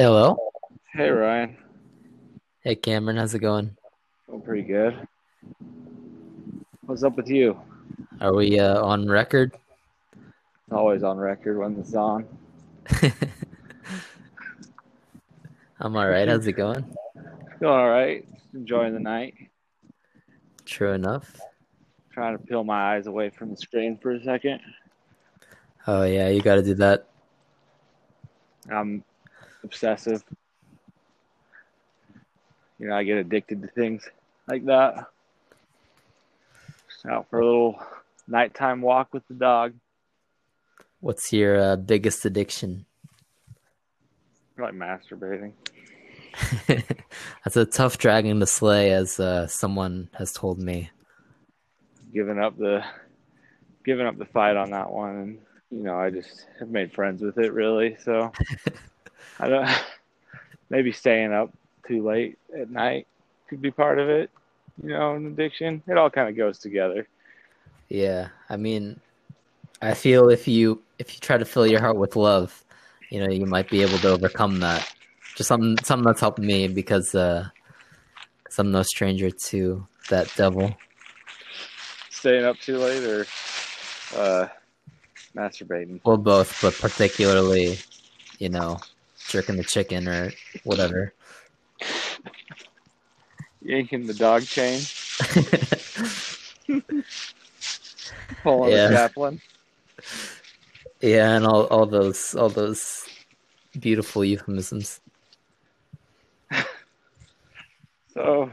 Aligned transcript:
Hello. 0.00 0.38
Hey 0.92 1.10
Ryan, 1.10 1.56
Hey 2.60 2.76
Cameron, 2.76 3.16
how's 3.16 3.34
it 3.34 3.40
going? 3.40 3.76
I'm 4.32 4.40
pretty 4.40 4.62
good. 4.62 4.96
What's 6.82 7.02
up 7.02 7.16
with 7.16 7.26
you? 7.28 7.60
Are 8.20 8.32
we 8.32 8.60
uh, 8.60 8.80
on 8.80 9.08
record? 9.08 9.56
It's 10.12 10.70
always 10.70 11.02
on 11.02 11.18
record 11.18 11.58
when 11.58 11.76
it's 11.80 11.96
on. 11.96 12.28
I'm 15.80 15.96
all 15.96 16.08
right. 16.08 16.28
How's 16.28 16.46
it 16.46 16.52
going? 16.52 16.84
Feeling 17.58 17.74
all 17.74 17.90
right. 17.90 18.24
Enjoying 18.54 18.94
the 18.94 19.00
night. 19.00 19.34
True 20.64 20.92
enough. 20.92 21.40
Trying 22.12 22.38
to 22.38 22.44
peel 22.44 22.62
my 22.62 22.94
eyes 22.94 23.08
away 23.08 23.30
from 23.30 23.50
the 23.50 23.56
screen 23.56 23.98
for 24.00 24.12
a 24.12 24.22
second. 24.22 24.60
Oh 25.88 26.04
yeah, 26.04 26.28
you 26.28 26.40
got 26.40 26.54
to 26.54 26.62
do 26.62 26.74
that. 26.74 27.08
I'm 28.70 29.02
obsessive. 29.64 30.22
You 32.78 32.88
know, 32.88 32.94
I 32.94 33.04
get 33.04 33.18
addicted 33.18 33.62
to 33.62 33.68
things 33.68 34.08
like 34.46 34.64
that. 34.66 35.06
Out 37.08 37.30
for 37.30 37.38
a 37.38 37.44
little 37.44 37.80
nighttime 38.26 38.82
walk 38.82 39.14
with 39.14 39.26
the 39.28 39.34
dog. 39.34 39.72
What's 41.00 41.32
your 41.32 41.58
uh, 41.58 41.76
biggest 41.76 42.24
addiction? 42.24 42.86
Probably 44.56 44.78
masturbating. 44.78 45.52
That's 47.44 47.56
a 47.56 47.64
tough 47.64 47.98
dragon 47.98 48.40
to 48.40 48.46
slay, 48.46 48.90
as 48.90 49.20
uh, 49.20 49.46
someone 49.46 50.08
has 50.18 50.32
told 50.32 50.58
me. 50.58 50.90
Giving 52.12 52.40
up 52.40 52.58
the 52.58 52.84
giving 53.84 54.06
up 54.06 54.18
the 54.18 54.26
fight 54.26 54.56
on 54.56 54.70
that 54.72 54.90
one 54.90 55.16
and 55.16 55.38
you 55.70 55.82
know, 55.82 55.98
I 55.98 56.10
just 56.10 56.46
have 56.58 56.68
made 56.68 56.92
friends 56.92 57.22
with 57.22 57.38
it 57.38 57.52
really. 57.52 57.96
So 58.02 58.32
I 59.38 59.48
don't 59.48 59.68
maybe 60.70 60.92
staying 60.92 61.32
up 61.32 61.52
too 61.86 62.04
late 62.04 62.38
at 62.56 62.70
night 62.70 63.06
could 63.48 63.62
be 63.62 63.70
part 63.70 63.98
of 63.98 64.08
it. 64.08 64.30
You 64.82 64.90
know, 64.90 65.14
an 65.14 65.26
addiction. 65.26 65.82
It 65.88 65.96
all 65.96 66.10
kind 66.10 66.28
of 66.28 66.36
goes 66.36 66.58
together. 66.58 67.08
Yeah, 67.88 68.28
I 68.48 68.56
mean, 68.56 69.00
I 69.82 69.94
feel 69.94 70.28
if 70.28 70.46
you 70.46 70.82
if 70.98 71.14
you 71.14 71.20
try 71.20 71.38
to 71.38 71.44
fill 71.44 71.66
your 71.66 71.80
heart 71.80 71.96
with 71.96 72.16
love, 72.16 72.64
you 73.10 73.20
know, 73.20 73.30
you 73.30 73.46
might 73.46 73.68
be 73.70 73.82
able 73.82 73.98
to 73.98 74.08
overcome 74.08 74.60
that. 74.60 74.92
Just 75.34 75.48
something 75.48 75.76
something 75.84 76.04
that's 76.04 76.20
helped 76.20 76.38
me 76.38 76.68
because 76.68 77.14
uh, 77.14 77.48
I'm 78.58 78.70
no 78.70 78.82
stranger 78.82 79.30
to 79.30 79.86
that 80.10 80.32
devil. 80.36 80.74
Staying 82.10 82.44
up 82.44 82.58
too 82.58 82.78
late 82.78 83.04
or 83.04 83.26
uh, 84.16 84.48
masturbating. 85.34 86.00
Well, 86.04 86.16
both, 86.16 86.60
but 86.60 86.74
particularly, 86.74 87.78
you 88.38 88.48
know, 88.48 88.78
jerking 89.28 89.56
the 89.56 89.64
chicken 89.64 90.08
or 90.08 90.32
whatever. 90.64 91.12
Yanking 93.60 94.06
the 94.06 94.14
dog 94.14 94.42
chain, 94.42 94.80
pulling 98.42 98.70
Yeah. 98.70 98.88
the 98.88 98.94
chaplain. 98.94 99.40
yeah, 101.00 101.34
and 101.36 101.46
all 101.46 101.64
all 101.66 101.86
those 101.86 102.34
all 102.34 102.48
those 102.48 103.06
beautiful 103.78 104.24
euphemisms. 104.24 105.00
So, 108.14 108.50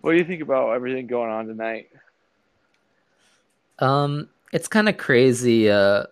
what 0.00 0.12
do 0.12 0.18
you 0.18 0.24
think 0.24 0.40
about 0.42 0.70
everything 0.70 1.08
going 1.08 1.30
on 1.30 1.46
tonight? 1.48 1.88
Um, 3.80 4.28
it's 4.52 4.68
kind 4.68 4.88
of 4.88 4.96
crazy 4.98 5.68
uh, 5.68 6.04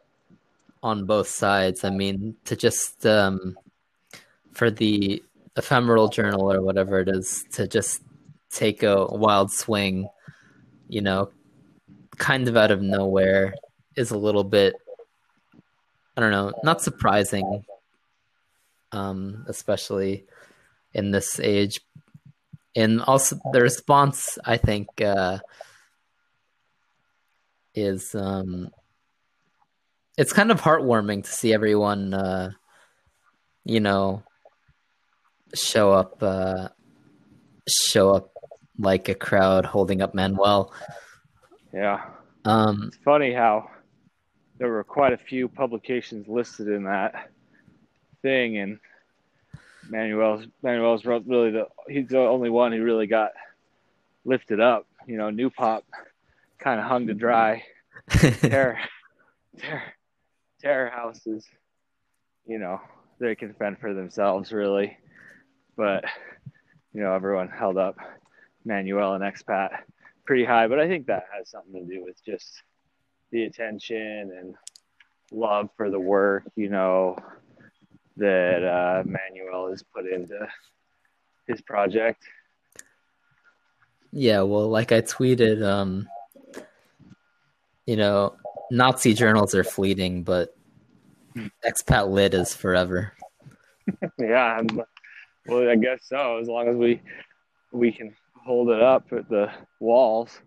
on 0.85 1.07
both 1.07 1.27
sides. 1.27 1.83
I 1.83 1.91
mean, 1.91 2.37
to 2.45 2.55
just 2.55 3.07
um, 3.07 3.57
for 4.53 4.71
the 4.71 5.23
ephemeral 5.57 6.09
journal 6.09 6.53
or 6.53 6.61
whatever 6.61 7.01
it 7.01 7.09
is 7.09 7.45
to 7.53 7.67
just 7.67 8.03
take 8.51 8.83
a 8.83 9.07
wild 9.07 9.51
swing, 9.51 10.09
you 10.89 11.01
know, 11.01 11.31
kind 12.19 12.47
of 12.47 12.57
out 12.57 12.71
of 12.71 12.83
nowhere 12.83 13.55
is 13.97 14.11
a 14.11 14.19
little 14.19 14.45
bit, 14.45 14.75
I 16.17 16.21
don't 16.21 16.31
know, 16.31 16.53
not 16.63 16.83
surprising, 16.83 17.65
um, 18.93 19.47
especially 19.49 20.27
in 20.93 21.11
this 21.11 21.41
age. 21.41 21.81
And 22.77 23.01
also 23.01 23.39
the 23.53 23.63
response, 23.63 24.39
I 24.45 24.59
think. 24.59 25.01
Uh, 25.01 25.39
is 27.75 28.15
um 28.15 28.71
it's 30.17 30.33
kind 30.33 30.51
of 30.51 30.61
heartwarming 30.61 31.25
to 31.25 31.31
see 31.31 31.53
everyone 31.53 32.15
uh 32.15 32.51
you 33.65 33.81
know 33.81 34.23
show 35.55 35.93
up 35.93 36.23
uh 36.23 36.69
show 37.69 38.11
up 38.15 38.33
like 38.79 39.09
a 39.09 39.15
crowd 39.15 39.65
holding 39.65 40.03
up 40.03 40.15
Manuel. 40.15 40.73
Yeah. 41.73 42.05
Um 42.45 42.85
It's 42.89 42.97
funny 43.05 43.33
how 43.33 43.71
there 44.59 44.69
were 44.69 44.85
quite 44.85 45.13
a 45.13 45.19
few 45.19 45.49
publications 45.49 46.29
listed 46.29 46.69
in 46.69 46.85
that 46.85 47.31
thing, 48.23 48.59
and 48.59 48.79
Manuel's 49.89 50.47
Manuel's 50.63 51.05
really 51.05 51.51
the 51.51 51.67
he's 51.89 52.09
the 52.09 52.19
only 52.19 52.51
one 52.51 52.73
who 52.73 52.83
really 52.83 53.07
got 53.07 53.33
lifted 54.25 54.61
up. 54.61 54.87
You 55.07 55.17
know, 55.17 55.31
New 55.31 55.51
Pop 55.51 55.85
kind 56.59 56.81
of 56.81 56.87
hung 56.87 57.07
to 57.07 57.15
dry. 57.15 57.65
Terror, 58.09 58.79
terror, 59.59 59.83
terror 60.65 60.91
houses. 60.91 61.47
You 62.47 62.59
know, 62.59 62.81
they 63.21 63.35
can 63.35 63.55
fend 63.55 63.79
for 63.79 63.95
themselves 63.95 64.53
really, 64.53 64.97
but 65.77 66.05
you 66.93 67.03
know 67.03 67.15
everyone 67.15 67.49
held 67.49 67.77
up 67.79 67.97
Manuel 68.65 69.15
and 69.15 69.25
expat 69.25 69.71
pretty 70.25 70.45
high. 70.45 70.67
But 70.67 70.81
I 70.81 70.89
think 70.89 71.07
that 71.07 71.27
has 71.37 71.51
something 71.51 71.87
to 71.87 71.95
do 71.95 72.03
with 72.05 72.25
just 72.25 72.63
the 73.31 73.45
attention 73.45 74.33
and 74.39 74.55
love 75.33 75.71
for 75.77 75.91
the 75.91 76.01
work, 76.01 76.45
you 76.57 76.69
know, 76.69 77.17
that 78.17 78.65
uh, 78.65 79.03
Manuel 79.07 79.71
has 79.71 79.83
put 79.83 80.07
into 80.07 80.47
his 81.47 81.61
project. 81.63 82.23
yeah, 84.13 84.43
well 84.43 84.69
like 84.69 84.93
I 84.93 85.01
tweeted 85.03 85.63
um 85.63 86.09
you 87.87 87.97
know, 87.97 88.37
Nazi 88.75 89.15
journals 89.15 89.55
are 89.55 89.63
fleeting, 89.63 90.25
but 90.25 90.57
expat 91.65 92.11
lit 92.11 92.35
is 92.35 92.55
forever. 92.55 93.13
Yeah, 94.19 94.59
I'm, 94.59 94.67
well, 95.47 95.69
I 95.69 95.77
guess 95.77 96.01
so. 96.05 96.39
As 96.39 96.49
long 96.49 96.69
as 96.69 96.77
we 96.77 97.03
we 97.71 97.93
can 97.93 98.17
hold 98.35 98.71
it 98.71 98.81
up 98.81 99.13
at 99.13 99.29
the 99.29 99.53
walls. 99.79 100.41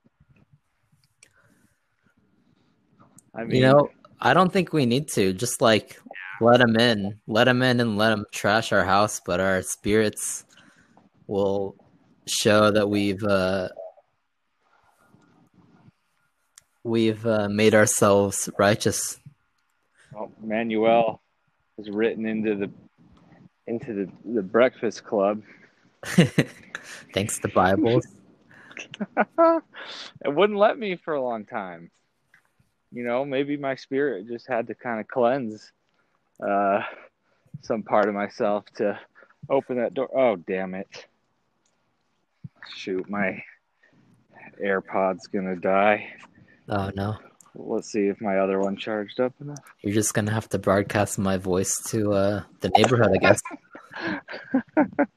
I 3.36 3.44
mean, 3.44 3.58
You 3.58 3.62
know, 3.62 3.90
I 4.20 4.34
don't 4.34 4.52
think 4.52 4.74
we 4.74 4.88
need 4.88 5.08
to. 5.10 5.34
Just 5.34 5.62
like 5.62 6.00
let 6.42 6.58
them 6.58 6.76
in, 6.78 7.20
let 7.28 7.44
them 7.44 7.62
in, 7.62 7.80
and 7.80 7.96
let 7.96 8.10
them 8.10 8.26
trash 8.32 8.72
our 8.72 8.84
house. 8.84 9.22
But 9.24 9.40
our 9.40 9.62
spirits 9.62 10.46
will 11.28 11.76
show 12.26 12.72
that 12.72 12.90
we've 12.90 13.24
uh, 13.24 13.70
we've 16.88 17.26
uh, 17.26 17.50
made 17.50 17.76
ourselves 17.76 18.50
righteous. 18.58 19.20
well, 20.14 20.32
Manuel 20.42 21.22
is 21.78 21.90
written 21.90 22.26
into 22.26 22.56
the 22.56 22.72
into 23.68 23.94
the, 23.94 24.32
the 24.34 24.42
Breakfast 24.42 25.04
Club. 25.04 25.44
Thanks 27.14 27.40
to 27.40 27.50
Bibles. 27.50 28.08
it 29.18 29.64
wouldn't 30.26 30.58
let 30.58 30.80
me 30.80 30.96
for 30.96 31.16
a 31.16 31.22
long 31.22 31.46
time. 31.46 31.92
You 32.94 33.04
know, 33.04 33.26
maybe 33.26 33.58
my 33.58 33.76
spirit 33.76 34.28
just 34.28 34.48
had 34.48 34.68
to 34.68 34.76
kind 34.76 35.02
of 35.02 35.08
cleanse 35.10 35.74
uh, 36.42 36.82
some 37.62 37.84
part 37.84 38.08
of 38.08 38.16
myself 38.16 38.64
to 38.78 38.98
open 39.50 39.78
that 39.78 39.94
door. 39.94 40.10
Oh, 40.16 40.38
damn 40.38 40.74
it. 40.74 41.06
Shoot, 42.74 43.10
my 43.10 43.44
AirPod's 44.64 45.28
gonna 45.28 45.58
die. 45.58 46.08
Oh 46.70 46.92
no, 46.96 47.18
Let's 47.56 47.92
see 47.92 48.08
if 48.08 48.20
my 48.22 48.38
other 48.40 48.60
one 48.60 48.76
charged 48.78 49.20
up 49.20 49.34
enough. 49.42 49.60
you're 49.82 49.94
just 49.94 50.14
gonna 50.14 50.32
have 50.32 50.50
to 50.50 50.60
broadcast 50.60 51.18
my 51.18 51.38
voice 51.38 51.74
to 51.88 52.14
uh, 52.14 52.44
the 52.62 52.70
neighborhood, 52.70 53.12
I 53.14 53.18
guess. 53.18 53.40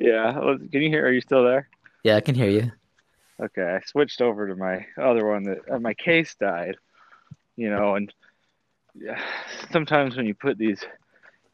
Yeah, 0.00 0.32
can 0.32 0.82
you 0.82 0.88
hear? 0.90 1.04
Are 1.06 1.12
you 1.12 1.20
still 1.20 1.42
there? 1.44 1.68
Yeah, 2.04 2.14
I 2.16 2.20
can 2.20 2.36
hear 2.36 2.48
you. 2.48 2.70
Okay, 3.42 3.62
I 3.62 3.80
switched 3.84 4.20
over 4.20 4.46
to 4.46 4.54
my 4.54 4.86
other 4.96 5.26
one 5.26 5.42
that 5.44 5.58
uh, 5.70 5.80
my 5.80 5.94
case 5.94 6.36
died, 6.36 6.76
you 7.56 7.68
know, 7.68 7.96
and 7.96 8.12
yeah, 8.94 9.20
sometimes 9.72 10.16
when 10.16 10.26
you 10.26 10.34
put 10.34 10.56
these 10.56 10.84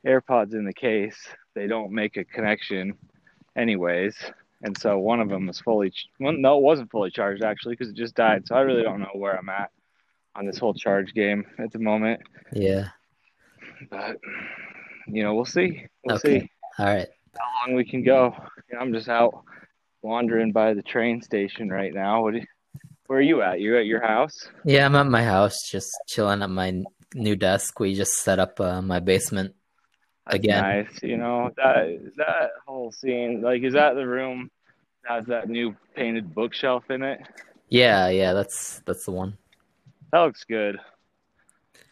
AirPods 0.07 0.53
in 0.53 0.67
the 0.67 0.75
case, 0.75 1.17
they 1.55 1.67
don't 1.67 1.91
make 1.91 2.19
a 2.19 2.25
connection, 2.25 2.99
anyways. 3.57 4.15
And 4.63 4.77
so 4.79 4.99
one 4.99 5.21
of 5.21 5.29
them 5.29 5.47
was 5.47 5.61
fully, 5.61 5.91
ch- 5.91 6.09
well, 6.21 6.33
no, 6.33 6.57
it 6.59 6.63
wasn't 6.63 6.91
fully 6.91 7.11
charged 7.11 7.43
actually 7.45 7.75
because 7.75 7.91
it 7.91 7.97
just 7.97 8.15
died. 8.15 8.47
So 8.47 8.55
I 8.55 8.61
really 8.61 8.83
don't 8.83 9.01
know 9.01 9.11
where 9.15 9.37
I'm 9.39 9.49
at 9.51 9.71
on 10.35 10.47
this 10.47 10.59
whole 10.59 10.75
charge 10.75 11.13
game 11.15 11.45
at 11.59 11.71
the 11.73 11.79
moment. 11.79 12.21
Yeah. 12.53 12.89
But 13.91 14.17
you 15.07 15.23
know, 15.23 15.35
we'll 15.35 15.45
see. 15.45 15.87
We'll 16.05 16.17
Okay. 16.17 16.41
see 16.41 16.51
All 16.79 16.87
right. 16.87 17.07
how 17.39 17.67
long 17.69 17.77
we 17.77 17.85
can 17.85 18.03
go. 18.03 18.35
You 18.71 18.77
know, 18.77 18.81
I'm 18.81 18.93
just 18.93 19.09
out 19.09 19.45
wandering 20.03 20.53
by 20.53 20.73
the 20.75 20.83
train 20.83 21.21
station 21.21 21.69
right 21.69 21.93
now. 21.93 22.23
What? 22.23 22.35
You, 22.35 22.43
where 23.07 23.19
are 23.19 23.23
you 23.23 23.43
at? 23.43 23.61
You 23.61 23.77
at 23.77 23.85
your 23.87 24.01
house? 24.01 24.49
Yeah, 24.65 24.87
I'm 24.87 24.95
at 24.97 25.07
my 25.07 25.23
house, 25.23 25.69
just 25.71 25.91
chilling 26.09 26.43
at 26.43 26.49
my 26.49 26.83
new 27.15 27.37
desk. 27.37 27.79
We 27.79 27.95
just 27.95 28.13
set 28.23 28.39
up 28.39 28.59
uh, 28.61 28.81
my 28.81 28.99
basement 29.01 29.55
That's 30.27 30.37
again. 30.37 30.63
nice. 30.63 31.03
You 31.03 31.17
know 31.17 31.51
that 31.57 32.13
that 32.17 32.51
whole 32.67 32.93
scene. 32.93 33.43
Like, 33.43 33.63
is 33.63 33.75
that 33.75 33.95
the 33.95 34.07
room 34.07 34.51
that 35.05 35.13
has 35.13 35.27
that 35.27 35.49
new 35.49 35.77
painted 35.95 36.35
bookshelf 36.35 36.91
in 36.91 37.03
it? 37.03 37.21
Yeah, 37.69 38.09
yeah, 38.09 38.33
that's 38.33 38.81
that's 38.87 39.05
the 39.05 39.13
one. 39.13 39.37
That 40.13 40.21
looks 40.21 40.45
good. 40.45 40.79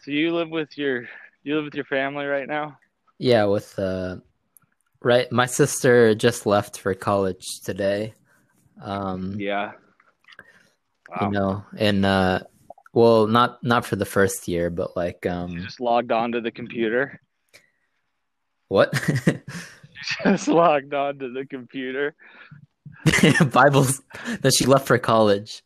So 0.01 0.11
you 0.11 0.33
live 0.33 0.49
with 0.49 0.77
your 0.77 1.03
you 1.43 1.55
live 1.55 1.65
with 1.65 1.75
your 1.75 1.85
family 1.85 2.25
right 2.25 2.47
now? 2.47 2.77
Yeah, 3.19 3.45
with 3.45 3.77
uh, 3.77 4.17
right. 5.01 5.31
My 5.31 5.45
sister 5.45 6.15
just 6.15 6.45
left 6.45 6.79
for 6.79 6.93
college 6.93 7.61
today. 7.63 8.13
Um, 8.81 9.35
Yeah. 9.39 9.73
you 11.21 11.29
know, 11.29 11.63
and 11.77 12.05
uh, 12.05 12.41
well, 12.93 13.27
not 13.27 13.63
not 13.63 13.85
for 13.85 13.95
the 13.95 14.05
first 14.05 14.47
year, 14.47 14.69
but 14.69 14.95
like 14.95 15.25
You 15.25 15.31
um, 15.31 15.57
just 15.59 15.79
logged 15.79 16.11
onto 16.11 16.41
the 16.41 16.51
computer. 16.51 17.19
What? 18.67 18.93
Just 20.23 20.47
logged 20.47 20.93
on 20.93 21.19
to 21.19 21.31
the 21.31 21.45
computer. 21.45 22.15
Bibles 23.51 24.01
that 24.41 24.53
she 24.55 24.65
left 24.65 24.87
for 24.87 24.97
college. 24.97 25.63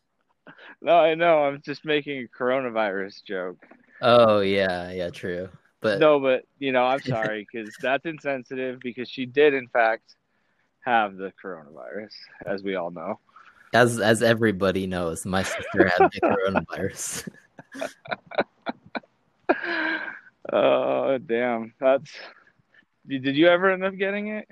No, 0.80 0.92
I 0.92 1.14
know. 1.14 1.44
I'm 1.44 1.60
just 1.64 1.84
making 1.84 2.24
a 2.24 2.42
coronavirus 2.42 3.24
joke. 3.24 3.66
Oh 4.00 4.40
yeah, 4.40 4.90
yeah, 4.92 5.10
true. 5.10 5.48
But 5.80 5.98
No, 5.98 6.20
but 6.20 6.44
you 6.58 6.72
know, 6.72 6.84
I'm 6.84 7.00
sorry 7.02 7.46
because 7.52 7.72
that's 7.80 8.06
insensitive 8.06 8.80
because 8.80 9.08
she 9.08 9.26
did 9.26 9.54
in 9.54 9.68
fact 9.68 10.14
have 10.80 11.16
the 11.16 11.32
coronavirus, 11.42 12.12
as 12.46 12.62
we 12.62 12.76
all 12.76 12.90
know. 12.90 13.18
as 13.74 13.98
as 13.98 14.22
everybody 14.22 14.86
knows, 14.86 15.26
my 15.26 15.42
sister 15.42 15.88
had 15.88 16.10
the 16.12 16.20
coronavirus. 16.22 17.28
Oh 20.52 21.18
damn, 21.18 21.74
that's. 21.80 22.10
Did 23.08 23.36
you 23.36 23.48
ever 23.48 23.70
end 23.70 23.84
up 23.84 23.96
getting 23.96 24.28
it? 24.28 24.46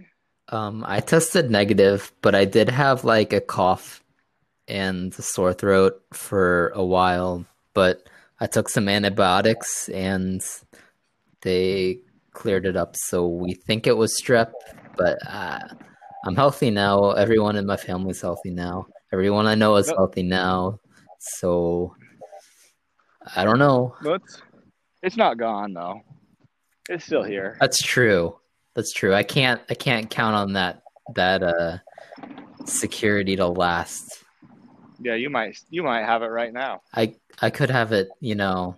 Um, 0.49 0.85
I 0.87 1.01
tested 1.01 1.51
negative, 1.51 2.13
but 2.23 2.35
I 2.35 2.47
did 2.47 2.71
have 2.71 3.05
like 3.05 3.33
a 3.33 3.41
cough 3.41 4.03
and 4.67 5.15
a 5.19 5.23
sore 5.23 5.53
throat 5.53 6.03
for 6.13 6.69
a 6.75 6.85
while. 6.85 7.45
But 7.75 8.09
I 8.41 8.47
took 8.47 8.69
some 8.69 8.89
antibiotics 8.89 9.89
and 9.91 10.43
they 11.43 12.01
cleared 12.33 12.65
it 12.65 12.77
up. 12.77 12.97
So 12.97 13.27
we 13.27 13.55
think 13.55 13.87
it 13.87 13.97
was 13.97 14.19
strep, 14.19 14.53
but 14.97 15.19
uh, 15.29 15.61
I'm 16.25 16.37
healthy 16.37 16.71
now. 16.71 17.11
Everyone 17.11 17.57
in 17.57 17.67
my 17.67 17.77
family's 17.77 18.23
healthy 18.23 18.51
now. 18.51 18.87
Everyone 19.13 19.47
I 19.47 19.55
know 19.55 19.77
is 19.77 19.89
healthy 19.89 20.23
now. 20.23 20.81
So 21.19 21.95
I 23.35 23.45
don't 23.45 23.59
know. 23.59 23.95
But 24.03 24.23
it's 25.03 25.17
not 25.17 25.37
gone 25.39 25.75
though. 25.75 26.01
It's 26.89 27.05
still 27.05 27.23
here. 27.23 27.57
That's 27.61 27.83
true. 27.83 28.39
That's 28.77 28.93
true. 28.93 29.15
I 29.15 29.23
can't 29.23 29.61
I 29.71 29.75
can't 29.75 30.11
count 30.11 30.37
on 30.37 30.53
that 30.53 30.83
that 31.15 31.43
uh 31.43 31.79
security 32.67 33.35
to 33.37 33.47
last. 33.47 34.23
Yeah, 35.01 35.15
you 35.15 35.31
might 35.31 35.59
you 35.71 35.83
might 35.83 36.05
have 36.05 36.23
it 36.23 36.27
right 36.27 36.53
now. 36.53 36.83
I 36.95 37.15
I 37.41 37.49
could 37.49 37.71
have 37.71 37.93
it, 37.93 38.09
you 38.21 38.35
know, 38.35 38.77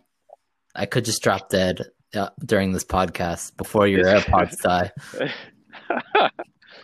I 0.72 0.86
could 0.86 1.04
just 1.04 1.20
drop 1.20 1.48
dead 1.48 1.84
uh, 2.14 2.30
during 2.44 2.70
this 2.70 2.84
podcast 2.84 3.56
before 3.56 3.88
your 3.88 4.04
AirPods 4.04 4.56
die. 4.62 4.92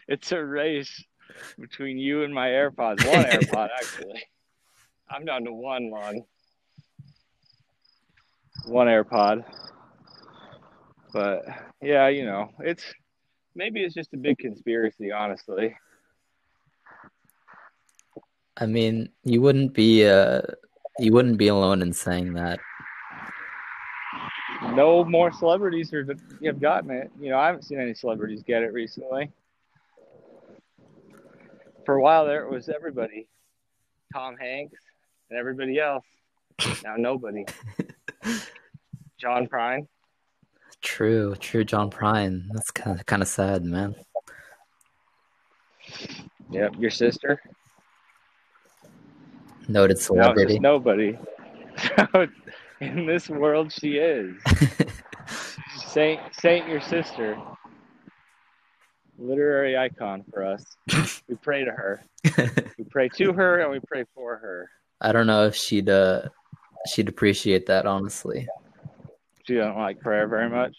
it's 0.08 0.32
a 0.32 0.44
race 0.44 1.04
between 1.56 1.98
you 1.98 2.24
and 2.24 2.34
my 2.34 2.48
AirPods. 2.48 3.06
One 3.06 3.24
AirPod 3.30 3.68
actually. 3.76 4.24
I'm 5.08 5.24
down 5.24 5.44
to 5.44 5.52
one 5.52 5.88
one. 5.88 6.22
One 8.66 8.88
AirPod. 8.88 9.44
But 11.12 11.44
yeah, 11.80 12.08
you 12.08 12.24
know, 12.24 12.50
it's 12.58 12.82
maybe 13.54 13.82
it's 13.82 13.94
just 13.94 14.14
a 14.14 14.16
big 14.16 14.38
conspiracy, 14.38 15.12
honestly. 15.12 15.76
I 18.56 18.66
mean, 18.66 19.08
you 19.24 19.40
wouldn't 19.40 19.74
be 19.74 20.06
uh 20.06 20.42
you 20.98 21.12
wouldn't 21.12 21.38
be 21.38 21.48
alone 21.48 21.82
in 21.82 21.92
saying 21.92 22.34
that. 22.34 22.60
No 24.74 25.04
more 25.04 25.32
celebrities 25.32 25.90
have 25.90 26.20
have 26.44 26.60
gotten 26.60 26.90
it. 26.90 27.10
You 27.20 27.30
know, 27.30 27.38
I 27.38 27.46
haven't 27.46 27.64
seen 27.64 27.80
any 27.80 27.94
celebrities 27.94 28.42
get 28.42 28.62
it 28.62 28.72
recently. 28.72 29.30
For 31.84 31.96
a 31.96 32.00
while 32.00 32.24
there, 32.24 32.44
it 32.44 32.50
was 32.50 32.68
everybody, 32.68 33.28
Tom 34.12 34.36
Hanks 34.36 34.80
and 35.28 35.38
everybody 35.38 35.78
else. 35.78 36.04
Now 36.82 36.94
nobody. 36.96 37.44
John 39.18 39.46
Prine. 39.48 39.86
True, 40.94 41.34
true 41.40 41.64
John 41.64 41.90
Prine. 41.90 42.44
That's 42.52 42.70
kind 42.70 43.00
of 43.00 43.04
kind 43.04 43.20
of 43.20 43.26
sad, 43.26 43.64
man. 43.64 43.96
Yep, 46.52 46.74
your 46.78 46.90
sister. 46.92 47.42
Noted 49.66 49.98
celebrity. 49.98 50.52
just 50.52 50.60
nobody. 50.60 51.18
In 52.80 53.06
this 53.06 53.28
world, 53.28 53.72
she 53.72 53.96
is 53.96 54.36
Saint. 55.88 56.20
Saint, 56.30 56.68
your 56.68 56.80
sister. 56.80 57.36
Literary 59.18 59.76
icon 59.76 60.22
for 60.32 60.44
us. 60.44 60.64
We 61.26 61.34
pray 61.42 61.64
to 61.64 61.72
her. 61.72 62.04
We 62.78 62.84
pray 62.84 63.08
to 63.16 63.32
her 63.32 63.58
and 63.62 63.72
we 63.72 63.80
pray 63.80 64.04
for 64.14 64.36
her. 64.36 64.70
I 65.00 65.10
don't 65.10 65.26
know 65.26 65.44
if 65.44 65.56
she'd 65.56 65.88
uh 65.88 66.28
she'd 66.86 67.08
appreciate 67.08 67.66
that 67.66 67.84
honestly. 67.84 68.46
She 69.46 69.54
don't 69.54 69.76
like 69.76 70.00
prayer 70.00 70.26
very 70.26 70.48
much. 70.48 70.74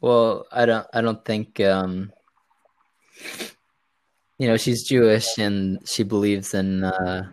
Well, 0.00 0.46
I 0.52 0.64
don't 0.64 0.86
I 0.92 1.00
don't 1.00 1.24
think 1.24 1.60
um 1.60 2.12
you 4.38 4.46
know, 4.46 4.56
she's 4.56 4.86
Jewish 4.86 5.38
and 5.38 5.80
she 5.88 6.04
believes 6.04 6.54
in 6.54 6.84
uh 6.84 7.28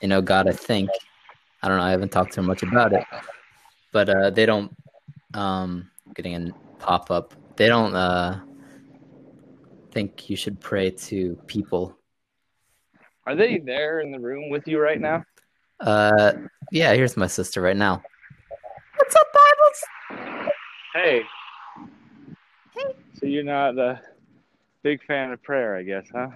you 0.00 0.08
know, 0.08 0.22
God, 0.22 0.48
I 0.48 0.52
think. 0.52 0.88
I 1.62 1.68
don't 1.68 1.76
know, 1.76 1.84
I 1.84 1.90
haven't 1.90 2.12
talked 2.12 2.32
to 2.34 2.40
her 2.40 2.46
much 2.46 2.62
about 2.62 2.92
it. 2.92 3.04
But 3.92 4.08
uh 4.08 4.30
they 4.30 4.46
don't 4.46 4.74
um 5.34 5.90
getting 6.14 6.36
a 6.36 6.52
pop 6.78 7.10
up. 7.10 7.34
They 7.56 7.66
don't 7.66 7.94
uh 7.94 8.40
think 9.90 10.30
you 10.30 10.36
should 10.36 10.60
pray 10.60 10.92
to 10.92 11.34
people. 11.48 11.98
Are 13.26 13.34
they 13.34 13.58
there 13.58 14.00
in 14.00 14.12
the 14.12 14.20
room 14.20 14.50
with 14.50 14.68
you 14.68 14.78
right 14.78 15.00
now? 15.00 15.24
Uh 15.80 16.32
yeah, 16.70 16.94
here's 16.94 17.16
my 17.16 17.26
sister 17.26 17.60
right 17.60 17.76
now. 17.76 18.02
What's 20.92 21.06
up, 21.06 21.12
Bibles? 21.12 21.26
Hey. 22.74 22.94
So 23.14 23.26
you're 23.26 23.44
not 23.44 23.78
a 23.78 24.00
big 24.82 25.04
fan 25.04 25.32
of 25.32 25.42
prayer, 25.42 25.76
I 25.76 25.82
guess, 25.82 26.08
huh? 26.12 26.28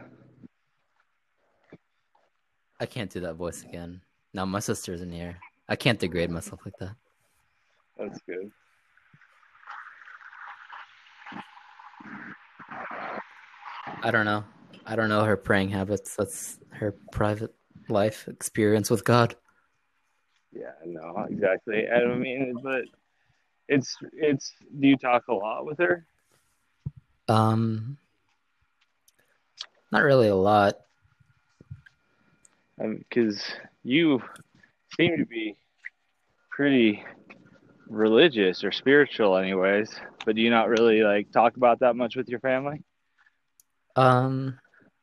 I 2.81 2.87
can't 2.87 3.11
do 3.11 3.21
that 3.21 3.35
voice 3.35 3.63
again. 3.63 4.01
No, 4.33 4.45
my 4.45 4.59
sister's 4.59 5.01
in 5.01 5.11
here. 5.11 5.39
I 5.69 5.77
can't 5.77 5.99
degrade 5.99 6.31
myself 6.31 6.61
like 6.65 6.77
that. 6.79 6.95
That's 7.99 8.21
good. 8.27 8.51
I 14.03 14.11
don't 14.11 14.25
know. 14.27 14.45
I 14.85 14.97
don't 14.97 15.09
know 15.09 15.25
her 15.25 15.37
praying 15.37 15.71
habits. 15.71 16.17
That's 16.17 16.59
her 16.71 16.93
private 17.13 17.55
life 17.89 18.29
experience 18.29 18.91
with 18.91 19.05
God. 19.05 19.37
Yeah, 20.53 20.73
no, 20.85 21.27
exactly. 21.31 21.89
I 21.89 22.01
don't 22.01 22.21
mean, 22.21 22.55
but 22.63 22.85
it's 23.69 23.97
it's. 24.13 24.53
Do 24.79 24.89
you 24.89 24.97
talk 24.97 25.29
a 25.29 25.35
lot 25.35 25.65
with 25.65 25.79
her? 25.79 26.07
Um, 27.29 27.97
not 29.91 30.03
really 30.03 30.29
a 30.29 30.37
lot. 30.37 30.75
Because 32.79 33.43
you 33.83 34.21
seem 34.97 35.17
to 35.19 35.25
be 35.25 35.57
pretty 36.51 37.05
religious 37.89 38.65
or 38.65 38.73
spiritual, 38.73 39.37
anyways. 39.37 39.95
But 40.27 40.37
do 40.37 40.43
you 40.43 40.51
not 40.51 40.69
really 40.69 41.03
like 41.03 41.31
talk 41.31 41.57
about 41.57 41.81
that 41.81 41.97
much 41.97 42.17
with 42.17 42.29
your 42.29 42.41
family? 42.41 42.83
Um, 43.97 44.59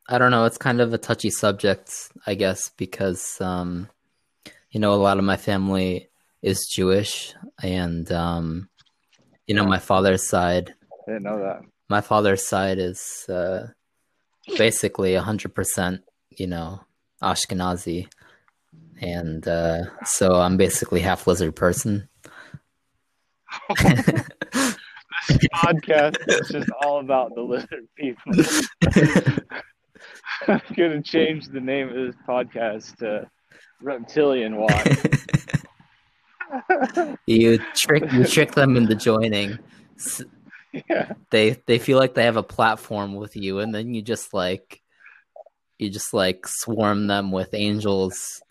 I 0.10 0.18
don't 0.18 0.32
know. 0.32 0.46
It's 0.46 0.58
kind 0.58 0.82
of 0.82 0.94
a 0.94 0.98
touchy 0.98 1.30
subject, 1.30 2.10
I 2.28 2.36
guess, 2.36 2.70
because 2.70 3.40
um, 3.40 3.88
you 4.72 4.80
know, 4.80 4.94
a 4.94 4.96
lot 4.96 5.18
of 5.18 5.24
my 5.24 5.38
family 5.38 6.10
is 6.42 6.68
Jewish, 6.72 7.34
and 7.62 8.12
um, 8.12 8.70
you 9.48 9.56
know, 9.56 9.66
my 9.66 9.80
father's 9.80 10.28
side, 10.28 10.74
I 11.08 11.12
didn't 11.12 11.24
know 11.24 11.40
that. 11.40 11.62
my 11.90 12.02
father's 12.02 12.48
side 12.48 12.80
is 12.80 13.26
uh, 13.30 13.68
basically 14.58 15.16
a 15.16 15.22
hundred 15.22 15.54
percent, 15.54 16.02
you 16.30 16.48
know, 16.48 16.82
Ashkenazi, 17.22 18.08
and 19.02 19.48
uh, 19.48 19.84
so 20.06 20.36
I'm 20.36 20.58
basically 20.58 21.02
half 21.02 21.28
lizard 21.28 21.56
person. 21.56 22.08
This 25.28 25.48
podcast 25.54 26.18
is 26.28 26.50
just 26.50 26.70
all 26.82 27.00
about 27.00 27.36
the 27.36 27.42
lizard 27.42 27.88
people. 27.96 28.34
I'm 30.48 30.62
gonna 30.76 31.02
change 31.04 31.48
the 31.48 31.62
name 31.62 31.90
of 31.90 31.94
this 31.94 32.16
podcast 32.28 32.98
to 32.98 33.30
Reptilian 33.82 34.58
Watch. 34.58 34.98
you 37.26 37.60
trick 37.76 38.12
you 38.12 38.26
trick 38.26 38.54
them 38.54 38.78
into 38.78 38.96
joining. 38.96 39.60
Yeah. 40.90 41.14
They 41.30 41.62
they 41.66 41.80
feel 41.80 41.98
like 41.98 42.14
they 42.14 42.26
have 42.26 42.38
a 42.38 42.44
platform 42.44 43.16
with 43.16 43.36
you, 43.36 43.60
and 43.60 43.74
then 43.74 43.94
you 43.94 44.02
just 44.02 44.34
like 44.34 44.82
you 45.82 45.90
just 45.90 46.14
like 46.14 46.48
swarm 46.48 47.08
them 47.08 47.32
with 47.32 47.54
angels. 47.54 48.42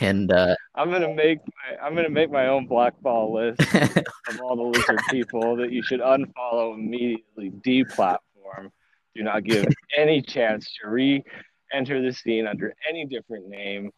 And 0.00 0.30
uh, 0.32 0.54
I'm 0.74 0.90
gonna 0.90 1.14
make 1.14 1.38
my, 1.38 1.86
I'm 1.86 1.94
gonna 1.94 2.10
make 2.10 2.30
my 2.30 2.48
own 2.48 2.66
blackball 2.66 3.32
list 3.32 3.60
of 4.28 4.40
all 4.40 4.56
the 4.56 4.62
lizard 4.62 5.00
people 5.10 5.56
that 5.56 5.72
you 5.72 5.82
should 5.82 6.00
unfollow 6.00 6.74
immediately, 6.74 7.50
deplatform. 7.50 8.70
Do 9.14 9.22
not 9.22 9.44
give 9.44 9.66
any 9.96 10.20
chance 10.20 10.70
to 10.80 10.90
re-enter 10.90 12.02
the 12.02 12.12
scene 12.12 12.46
under 12.46 12.74
any 12.88 13.06
different 13.06 13.48
name, 13.48 13.90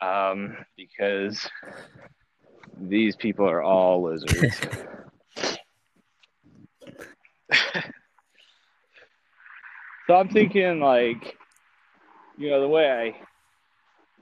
um, 0.00 0.56
because 0.76 1.48
these 2.80 3.16
people 3.16 3.48
are 3.48 3.62
all 3.62 4.02
lizards. 4.02 4.60
so 10.06 10.14
I'm 10.14 10.28
thinking 10.28 10.80
like, 10.80 11.36
you 12.38 12.50
know, 12.50 12.60
the 12.60 12.68
way 12.68 12.90
I 12.90 13.14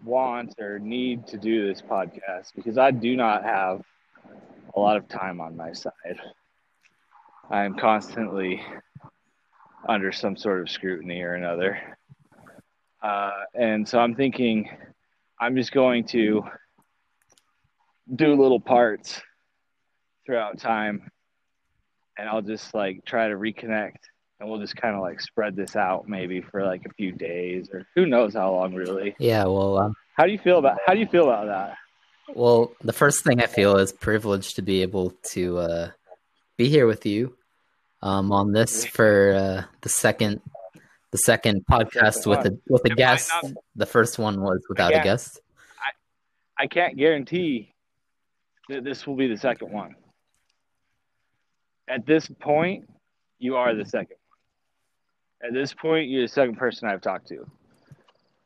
want 0.05 0.55
or 0.61 0.79
need 0.79 1.27
to 1.29 1.39
do 1.39 1.67
this 1.67 1.83
podcast 1.83 2.55
because 2.55 2.79
I 2.79 2.91
do 2.91 3.17
not 3.17 3.45
have 3.45 3.83
a 4.75 4.81
lot 4.81 4.97
of 4.97 5.09
time 5.09 5.41
on 5.41 5.57
my 5.57 5.73
side. 5.73 6.21
I 7.51 7.65
am 7.65 7.75
constantly 7.77 8.63
under 9.89 10.13
some 10.13 10.37
sort 10.37 10.61
of 10.61 10.71
scrutiny 10.71 11.23
or 11.23 11.35
another. 11.35 11.79
Uh, 13.03 13.45
and 13.55 13.89
so 13.89 13.99
I'm 13.99 14.15
thinking 14.15 14.69
I'm 15.41 15.57
just 15.57 15.73
going 15.73 16.05
to 16.09 16.43
do 18.15 18.35
little 18.35 18.61
parts 18.61 19.21
throughout 20.27 20.59
time 20.59 21.11
and 22.19 22.29
I'll 22.29 22.43
just 22.43 22.75
like 22.75 23.05
try 23.05 23.29
to 23.29 23.35
reconnect 23.35 23.97
and 24.41 24.49
we'll 24.49 24.61
just 24.61 24.77
kind 24.77 24.95
of 24.95 25.01
like 25.01 25.21
spread 25.21 25.57
this 25.57 25.77
out 25.77 26.09
maybe 26.09 26.41
for 26.41 26.65
like 26.65 26.83
a 26.87 26.93
few 26.95 27.13
days 27.13 27.69
or 27.73 27.87
who 27.95 28.07
knows 28.07 28.35
how 28.35 28.53
long 28.53 28.75
really. 28.75 29.15
yeah, 29.19 29.45
well, 29.45 29.79
um, 29.79 29.95
How 30.17 30.25
do 30.27 30.33
you 30.33 30.39
feel 30.39 30.59
about 30.59 30.79
how 30.87 30.95
do 30.95 31.01
you 31.01 31.07
feel 31.07 31.25
about 31.31 31.47
that? 31.47 31.77
well, 32.35 32.73
the 32.83 32.93
first 32.93 33.25
thing 33.25 33.41
I 33.41 33.47
feel 33.47 33.77
is 33.79 33.93
privileged 33.93 34.57
to 34.57 34.63
be 34.63 34.83
able 34.83 35.13
to 35.31 35.59
uh, 35.59 35.91
be 36.57 36.69
here 36.69 36.87
with 36.87 37.07
you 37.07 37.35
um, 38.03 38.33
on 38.33 38.53
this 38.53 38.85
for 38.85 39.33
uh, 39.33 39.65
the 39.83 39.89
second 39.89 40.41
the 41.11 41.19
second 41.19 41.65
podcast 41.71 42.27
with 42.27 42.45
a 42.47 42.59
with 42.69 42.85
a 42.85 42.93
It 42.93 42.97
guest. 42.97 43.31
not- 43.43 43.53
The 43.77 43.87
first 43.87 44.19
one 44.19 44.41
was 44.41 44.61
without 44.69 44.95
a 44.95 45.01
guest. 45.03 45.41
I 46.61 46.67
can't 46.67 46.97
guarantee 46.97 47.73
that 48.69 48.83
this 48.83 49.07
will 49.07 49.15
be 49.15 49.29
the 49.29 49.37
second 49.37 49.71
one. 49.71 49.95
At 51.87 52.05
this 52.05 52.27
point, 52.29 52.91
you 53.39 53.55
are 53.57 53.75
the 53.75 53.85
second 53.85 54.17
one. 55.41 55.49
At 55.51 55.55
this 55.55 55.73
point, 55.73 56.09
you're 56.09 56.23
the 56.23 56.29
second 56.29 56.57
person 56.57 56.89
I've 56.89 57.01
talked 57.01 57.29
to. 57.29 57.47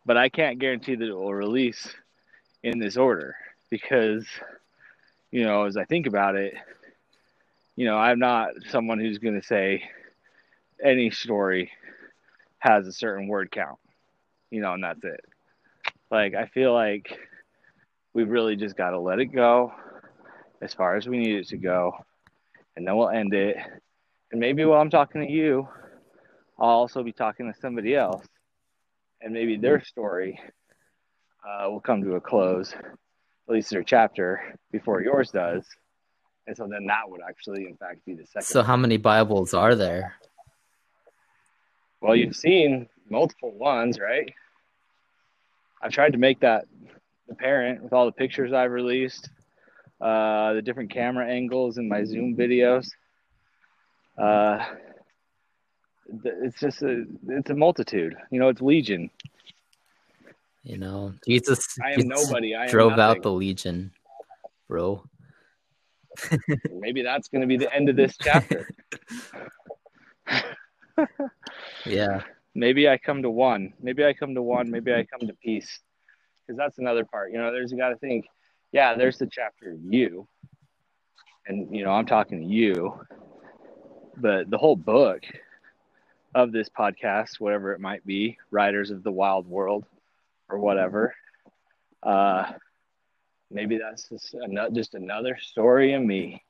But 0.05 0.19
I 0.19 0.29
can't 0.29 0.59
guarantee 0.59 0.95
that 0.95 1.09
it 1.09 1.15
will 1.15 1.33
release 1.33 1.89
in 2.63 2.79
this 2.79 2.99
order 2.99 3.35
because, 3.71 4.27
you 5.31 5.45
know, 5.45 5.65
as 5.65 5.79
I 5.79 5.85
think 5.87 6.07
about 6.07 6.37
it, 6.37 6.55
you 7.77 7.87
know, 7.87 7.97
I'm 7.97 8.19
not 8.19 8.51
someone 8.69 9.01
who's 9.01 9.17
going 9.19 9.41
to 9.41 9.47
say 9.47 9.85
any 10.85 11.11
story 11.11 11.71
has 12.63 12.87
a 12.87 12.93
certain 12.93 13.27
word 13.27 13.51
count, 13.51 13.79
you 14.51 14.61
know, 14.61 14.75
and 14.75 14.85
that's 14.85 15.03
it. 15.03 15.21
Like, 16.13 16.35
I 16.35 16.47
feel 16.47 16.73
like 16.73 17.19
we've 18.15 18.29
really 18.29 18.55
just 18.55 18.77
got 18.77 18.91
to 18.91 19.01
let 19.01 19.19
it 19.19 19.27
go 19.27 19.73
as 20.61 20.73
far 20.73 20.95
as 20.95 21.09
we 21.09 21.19
need 21.19 21.35
it 21.35 21.49
to 21.49 21.57
go 21.57 21.93
and 22.77 22.87
then 22.87 22.97
we'll 22.97 23.09
end 23.09 23.35
it 23.35 23.57
and 24.31 24.41
maybe 24.41 24.65
while 24.65 24.81
i'm 24.81 24.91
talking 24.91 25.21
to 25.21 25.31
you 25.31 25.67
i'll 26.59 26.69
also 26.69 27.03
be 27.03 27.13
talking 27.13 27.53
to 27.53 27.61
somebody 27.61 27.97
else 27.97 28.25
and 29.21 29.33
maybe 29.33 29.57
their 29.57 29.83
story 29.83 30.39
uh, 31.45 31.69
will 31.69 31.81
come 31.81 32.01
to 32.03 32.15
a 32.15 32.21
close 32.21 32.75
at 32.75 33.53
least 33.53 33.71
their 33.71 33.83
chapter 33.83 34.55
before 34.71 35.03
yours 35.03 35.31
does 35.31 35.67
and 36.47 36.57
so 36.57 36.67
then 36.71 36.87
that 36.87 37.03
would 37.07 37.21
actually 37.29 37.67
in 37.67 37.77
fact 37.77 38.05
be 38.05 38.15
the 38.15 38.27
second 38.27 38.47
So, 38.47 38.63
how 38.63 38.77
many 38.77 38.97
Bibles 38.97 39.55
are 39.55 39.75
there? 39.75 40.15
Well 42.03 42.15
you've 42.15 42.37
seen 42.37 42.89
multiple 43.09 43.53
ones 43.53 43.99
right? 43.99 44.33
I've 45.83 45.93
tried 45.93 46.13
to 46.13 46.19
make 46.19 46.41
that 46.41 46.67
apparent 47.31 47.83
with 47.83 47.93
all 47.93 48.05
the 48.05 48.13
pictures 48.13 48.53
i've 48.53 48.71
released 48.71 49.31
uh, 50.03 50.55
the 50.55 50.63
different 50.63 50.91
camera 50.91 51.25
angles 51.29 51.79
in 51.79 51.89
my 51.89 52.03
zoom 52.03 52.37
videos. 52.37 52.91
Uh, 54.19 54.59
it's 56.43 56.59
just 56.59 56.83
a 56.83 57.05
it's 57.29 57.51
a 57.51 57.55
multitude. 57.55 58.17
You 58.33 58.41
know 58.41 58.49
it's 58.49 58.61
legion. 58.61 59.11
You 60.65 60.79
know, 60.79 61.15
Jesus, 61.27 61.79
i 61.83 61.93
am 61.93 62.09
nobody. 62.09 62.57
I 62.57 62.65
am 62.65 62.71
drove 62.71 62.99
out 62.99 63.23
the 63.23 63.31
legion, 63.31 63.93
bro. 64.69 65.05
maybe 66.71 67.03
that's 67.03 67.29
going 67.29 67.41
to 67.41 67.47
be 67.47 67.57
the 67.57 67.73
end 67.73 67.89
of 67.89 67.97
this 67.97 68.17
chapter 68.21 68.69
Yeah, 71.87 72.23
maybe 72.55 72.89
I 72.89 72.99
come 72.99 73.23
to 73.23 73.31
one. 73.31 73.73
Maybe 73.81 74.05
I 74.05 74.13
come 74.13 74.35
to 74.35 74.43
one. 74.43 74.71
Maybe 74.71 74.93
I 74.93 75.05
come 75.05 75.27
to 75.27 75.35
peace. 75.35 75.81
Because 76.47 76.59
that's 76.59 76.79
another 76.79 77.05
part. 77.05 77.33
You 77.33 77.39
know, 77.39 77.53
there's 77.53 77.71
you 77.71 77.79
got 77.79 77.91
to 77.91 77.97
think, 77.97 78.27
yeah, 78.73 78.95
there's 78.95 79.19
the 79.19 79.27
chapter 79.27 79.73
of 79.73 79.79
you. 79.83 80.27
And, 81.47 81.75
you 81.75 81.85
know, 81.85 81.91
I'm 81.91 82.07
talking 82.07 82.41
to 82.41 82.47
you. 82.47 83.01
But 84.17 84.51
the 84.51 84.59
whole 84.59 84.77
book 84.77 85.23
of 86.35 86.53
this 86.53 86.69
podcast, 86.69 87.41
whatever 87.41 87.73
it 87.73 87.81
might 87.81 88.05
be, 88.07 88.39
Riders 88.51 88.91
of 88.91 89.03
the 89.03 89.13
Wild 89.13 89.47
World 89.47 89.85
or 90.49 90.59
whatever, 90.59 91.15
uh, 92.03 92.53
maybe 93.51 93.79
that's 93.79 94.09
just 94.09 94.35
another, 94.35 94.75
just 94.75 94.95
another 94.95 95.39
story 95.41 95.95
of 95.95 96.03
me, 96.03 96.43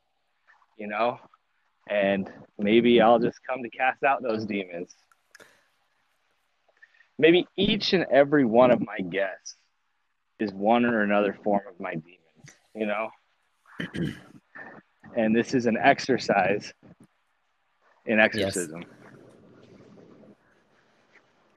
you 0.77 0.87
know? 0.87 1.19
And 1.93 2.29
maybe 2.57 3.01
I'll 3.01 3.19
just 3.19 3.39
come 3.47 3.61
to 3.61 3.69
cast 3.69 4.03
out 4.03 4.23
those 4.23 4.45
demons 4.45 4.95
maybe 7.17 7.47
each 7.55 7.93
and 7.93 8.05
every 8.11 8.45
one 8.45 8.71
of 8.71 8.81
my 8.81 8.97
guests 8.99 9.55
is 10.39 10.51
one 10.51 10.85
or 10.85 11.01
another 11.01 11.37
form 11.43 11.61
of 11.69 11.79
my 11.79 11.93
demons, 11.93 12.57
you 12.75 12.85
know? 12.85 13.09
and 15.15 15.35
this 15.35 15.53
is 15.53 15.65
an 15.65 15.77
exercise 15.77 16.73
in 18.05 18.19
exorcism. 18.19 18.81
Yes. 18.81 18.89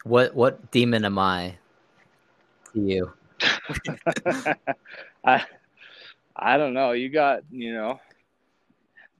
what 0.04 0.34
what 0.34 0.70
demon 0.70 1.04
am 1.04 1.18
I 1.18 1.56
to 2.72 2.80
you? 2.80 3.12
I 5.24 5.42
I 6.36 6.58
don't 6.58 6.74
know. 6.74 6.92
You 6.92 7.08
got, 7.08 7.40
you 7.50 7.74
know, 7.74 7.98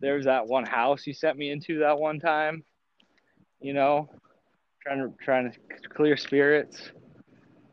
there's 0.00 0.24
that 0.26 0.46
one 0.46 0.66
house 0.66 1.06
you 1.06 1.14
sent 1.14 1.38
me 1.38 1.50
into 1.50 1.78
that 1.80 1.98
one 1.98 2.20
time, 2.20 2.64
you 3.60 3.72
know, 3.72 4.08
trying 4.82 4.98
to 4.98 5.24
trying 5.24 5.50
to 5.50 5.58
clear 5.88 6.16
spirits. 6.16 6.90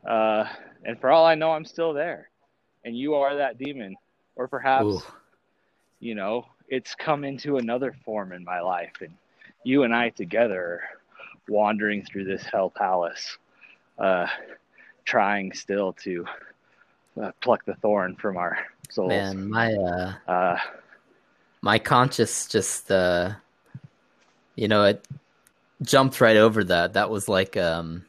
Uh, 0.06 0.46
and 0.84 1.00
for 1.00 1.10
all 1.10 1.24
I 1.24 1.34
know, 1.34 1.50
I'm 1.50 1.64
still 1.64 1.92
there, 1.92 2.28
and 2.84 2.96
you 2.96 3.14
are 3.14 3.36
that 3.36 3.58
demon, 3.58 3.96
or 4.36 4.48
perhaps, 4.48 4.84
Ooh. 4.86 5.02
you 6.00 6.14
know, 6.14 6.46
it's 6.68 6.94
come 6.94 7.24
into 7.24 7.56
another 7.56 7.94
form 8.04 8.32
in 8.32 8.44
my 8.44 8.60
life, 8.60 8.92
and 9.00 9.14
you 9.64 9.84
and 9.84 9.94
I 9.94 10.10
together 10.10 10.82
wandering 11.48 12.04
through 12.04 12.24
this 12.24 12.42
hell 12.44 12.70
palace, 12.70 13.38
uh, 13.98 14.26
trying 15.04 15.52
still 15.52 15.92
to 16.04 16.24
uh, 17.22 17.32
pluck 17.40 17.64
the 17.64 17.74
thorn 17.76 18.16
from 18.16 18.36
our 18.36 18.58
souls. 18.90 19.08
Man, 19.08 19.50
my 19.50 19.72
uh 19.72 20.14
Uh, 20.26 20.58
my 21.64 21.78
conscious 21.78 22.46
just 22.46 22.90
uh 22.90 23.32
you 24.54 24.68
know 24.68 24.84
it 24.84 25.06
jumped 25.82 26.20
right 26.20 26.36
over 26.36 26.62
that 26.62 26.92
that 26.92 27.08
was 27.08 27.28
like 27.28 27.56
um 27.56 28.04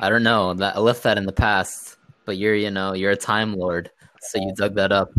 i 0.00 0.08
don't 0.08 0.22
know 0.22 0.54
that 0.54 0.74
i 0.74 0.80
left 0.80 1.02
that 1.02 1.18
in 1.18 1.26
the 1.26 1.32
past 1.32 1.96
but 2.24 2.36
you're 2.36 2.54
you 2.54 2.70
know 2.70 2.94
you're 2.94 3.12
a 3.12 3.16
time 3.16 3.54
lord 3.54 3.90
so 4.20 4.38
you 4.38 4.52
dug 4.56 4.74
that 4.74 4.90
up 4.90 5.10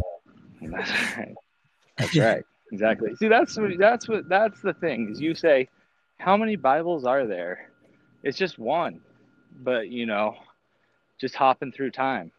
that's 0.61 0.91
right. 1.17 1.35
That's 1.97 2.17
right. 2.17 2.43
Exactly. 2.71 3.15
See, 3.15 3.27
that's 3.27 3.57
what 3.57 3.77
that's 3.77 4.07
what 4.07 4.27
that's 4.27 4.61
the 4.61 4.73
thing 4.73 5.09
is 5.11 5.21
you 5.21 5.35
say, 5.35 5.69
how 6.17 6.35
many 6.35 6.55
Bibles 6.55 7.05
are 7.05 7.27
there? 7.27 7.69
It's 8.23 8.37
just 8.37 8.57
one, 8.57 8.99
but 9.63 9.89
you 9.89 10.05
know, 10.05 10.35
just 11.19 11.35
hopping 11.35 11.71
through 11.71 11.91
time. 11.91 12.31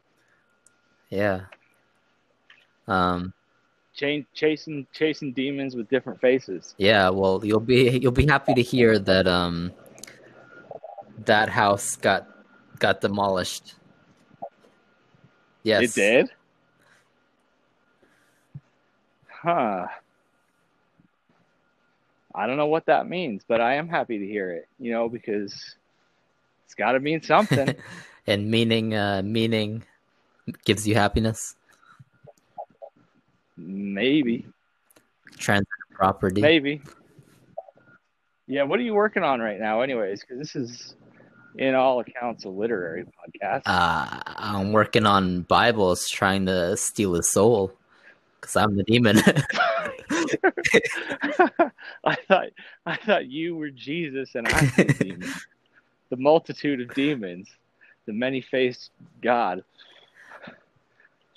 yeah 1.10 1.42
um 2.88 3.32
ch- 3.96 4.26
chasing 4.34 4.86
chasing 4.92 5.32
demons 5.32 5.74
with 5.74 5.88
different 5.88 6.20
faces. 6.20 6.74
Yeah, 6.78 7.08
well, 7.10 7.40
you'll 7.44 7.60
be 7.60 7.98
you'll 7.98 8.12
be 8.12 8.26
happy 8.26 8.54
to 8.54 8.62
hear 8.62 8.98
that 8.98 9.26
um 9.26 9.72
that 11.24 11.48
house 11.48 11.96
got 11.96 12.28
got 12.78 13.00
demolished. 13.00 13.74
Yes. 15.62 15.96
It 15.96 16.00
did. 16.00 16.30
Huh. 19.28 19.86
I 22.34 22.46
don't 22.46 22.58
know 22.58 22.66
what 22.66 22.86
that 22.86 23.08
means, 23.08 23.42
but 23.48 23.60
I 23.60 23.74
am 23.74 23.88
happy 23.88 24.18
to 24.18 24.26
hear 24.26 24.52
it. 24.52 24.68
You 24.78 24.92
know, 24.92 25.08
because 25.08 25.52
it's 26.66 26.74
got 26.74 26.92
to 26.92 27.00
mean 27.00 27.22
something. 27.22 27.74
and 28.26 28.50
meaning 28.50 28.94
uh 28.94 29.22
meaning 29.24 29.84
gives 30.64 30.86
you 30.86 30.94
happiness. 30.94 31.56
Maybe. 33.56 34.46
Transit 35.38 35.66
property. 35.92 36.40
Maybe. 36.40 36.82
Yeah, 38.46 38.62
what 38.62 38.78
are 38.78 38.82
you 38.82 38.94
working 38.94 39.22
on 39.22 39.40
right 39.40 39.58
now, 39.58 39.80
anyways? 39.80 40.20
Because 40.20 40.38
this 40.38 40.54
is, 40.54 40.94
in 41.58 41.74
all 41.74 42.00
accounts, 42.00 42.44
a 42.44 42.48
literary 42.48 43.04
podcast. 43.04 43.62
Uh, 43.66 44.20
I'm 44.26 44.72
working 44.72 45.04
on 45.04 45.42
Bibles, 45.42 46.08
trying 46.08 46.46
to 46.46 46.76
steal 46.76 47.14
his 47.14 47.30
soul, 47.32 47.72
because 48.40 48.56
I'm 48.56 48.76
the 48.76 48.84
demon. 48.84 49.18
I 52.04 52.14
thought 52.28 52.48
I 52.86 52.96
thought 52.96 53.26
you 53.26 53.56
were 53.56 53.70
Jesus 53.70 54.34
and 54.34 54.46
I'm 54.46 54.72
the 54.76 54.94
demon. 54.98 55.28
The 56.08 56.16
multitude 56.16 56.80
of 56.80 56.94
demons, 56.94 57.48
the 58.06 58.12
many-faced 58.12 58.92
God, 59.22 59.64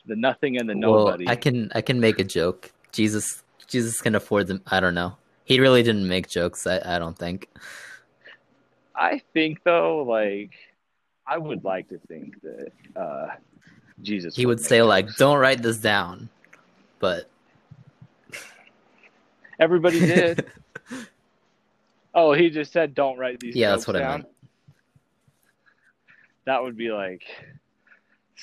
the 0.09 0.15
nothing 0.15 0.57
and 0.57 0.69
the 0.69 0.75
nobody. 0.75 1.25
Well, 1.25 1.31
I 1.31 1.35
can 1.35 1.71
I 1.73 1.81
can 1.81 1.99
make 1.99 2.19
a 2.19 2.23
joke. 2.23 2.71
Jesus 2.91 3.43
Jesus 3.67 4.01
can 4.01 4.15
afford 4.15 4.47
them. 4.47 4.61
I 4.67 4.79
don't 4.79 4.95
know. 4.95 5.15
He 5.45 5.59
really 5.59 5.83
didn't 5.83 6.07
make 6.07 6.27
jokes. 6.27 6.67
I, 6.67 6.81
I 6.83 6.99
don't 6.99 7.17
think. 7.17 7.47
I 8.95 9.21
think 9.33 9.63
though, 9.63 10.03
like 10.03 10.51
I 11.25 11.37
would 11.37 11.63
like 11.63 11.87
to 11.89 11.99
think 12.07 12.41
that 12.41 12.71
uh, 12.95 13.27
Jesus. 14.01 14.35
He 14.35 14.45
would 14.45 14.59
say 14.59 14.81
like, 14.81 15.07
"Don't 15.15 15.37
write 15.37 15.61
this 15.61 15.77
down," 15.77 16.29
but 16.99 17.29
everybody 19.59 19.99
did. 19.99 20.45
oh, 22.13 22.33
he 22.33 22.49
just 22.49 22.73
said, 22.73 22.93
"Don't 22.93 23.17
write 23.17 23.39
these." 23.39 23.55
Yeah, 23.55 23.71
that's 23.71 23.87
what 23.87 23.93
down. 23.93 24.03
I 24.03 24.17
meant. 24.17 24.27
That 26.45 26.63
would 26.63 26.75
be 26.75 26.89
like 26.89 27.23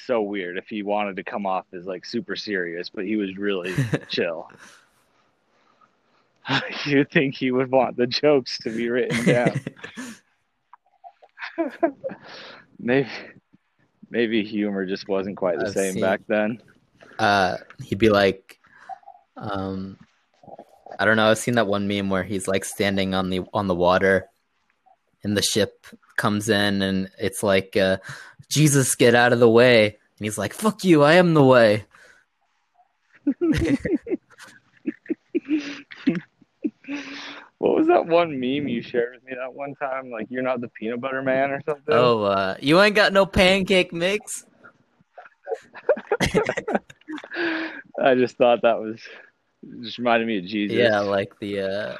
so 0.07 0.23
weird 0.23 0.59
if 0.59 0.69
he 0.69 0.83
wanted 0.83 1.17
to 1.17 1.25
come 1.25 1.47
off 1.47 1.67
as 1.73 1.87
like 1.87 2.05
super 2.05 2.37
serious, 2.37 2.91
but 2.91 3.05
he 3.05 3.17
was 3.17 3.37
really 3.37 3.75
chill. 4.09 4.51
you 6.85 7.05
think 7.05 7.35
he 7.35 7.51
would 7.51 7.71
want 7.71 7.97
the 7.97 8.07
jokes 8.07 8.59
to 8.59 8.71
be 8.71 8.89
written 8.89 9.25
down? 9.25 9.61
maybe, 12.79 13.09
maybe 14.11 14.45
humor 14.45 14.87
just 14.87 15.09
wasn't 15.09 15.37
quite 15.37 15.59
the 15.59 15.67
I've 15.67 15.73
same 15.73 15.95
seen, 15.95 16.03
back 16.03 16.21
then. 16.29 16.63
Uh, 17.19 17.57
he'd 17.83 17.99
be 17.99 18.11
like, 18.11 18.61
um, 19.37 19.99
I 20.99 21.05
don't 21.05 21.17
know. 21.17 21.31
I've 21.31 21.39
seen 21.39 21.55
that 21.55 21.67
one 21.67 21.89
meme 21.89 22.11
where 22.11 22.23
he's 22.23 22.49
like 22.49 22.65
standing 22.65 23.15
on 23.15 23.31
the 23.31 23.41
on 23.53 23.67
the 23.67 23.75
water, 23.75 24.29
and 25.23 25.37
the 25.37 25.43
ship 25.43 25.87
comes 26.17 26.49
in, 26.49 26.83
and 26.83 27.11
it's 27.19 27.43
like, 27.43 27.77
uh, 27.77 27.99
Jesus, 28.49 28.95
get 28.95 29.15
out 29.15 29.33
of 29.33 29.41
the 29.41 29.51
way, 29.51 29.87
and 29.87 30.25
he's 30.25 30.39
like, 30.39 30.53
"Fuck 30.55 30.85
you, 30.85 31.03
I 31.03 31.15
am 31.15 31.35
the 31.35 31.45
way." 31.45 31.85
what 37.59 37.77
was 37.77 37.89
that 37.89 38.07
one 38.07 38.39
meme 38.39 38.69
you 38.69 38.83
shared 38.83 39.15
with 39.15 39.25
me 39.25 39.33
that 39.39 39.53
one 39.53 39.75
time? 39.75 40.11
Like, 40.11 40.27
you're 40.31 40.43
not 40.43 40.61
the 40.61 40.69
peanut 40.69 41.01
butter 41.01 41.23
man 41.23 41.51
or 41.51 41.61
something? 41.67 41.95
Oh, 41.95 42.23
uh, 42.23 42.57
you 42.61 42.81
ain't 42.81 42.95
got 42.95 43.13
no 43.13 43.27
pancake 43.27 43.93
mix. 43.93 44.47
I 48.01 48.15
just 48.15 48.37
thought 48.37 48.63
that 48.63 48.79
was 48.79 49.01
just 49.83 49.99
reminded 49.99 50.29
me 50.29 50.39
of 50.39 50.45
Jesus. 50.45 50.77
Yeah, 50.77 51.01
like 51.01 51.39
the 51.41 51.61
uh 51.63 51.97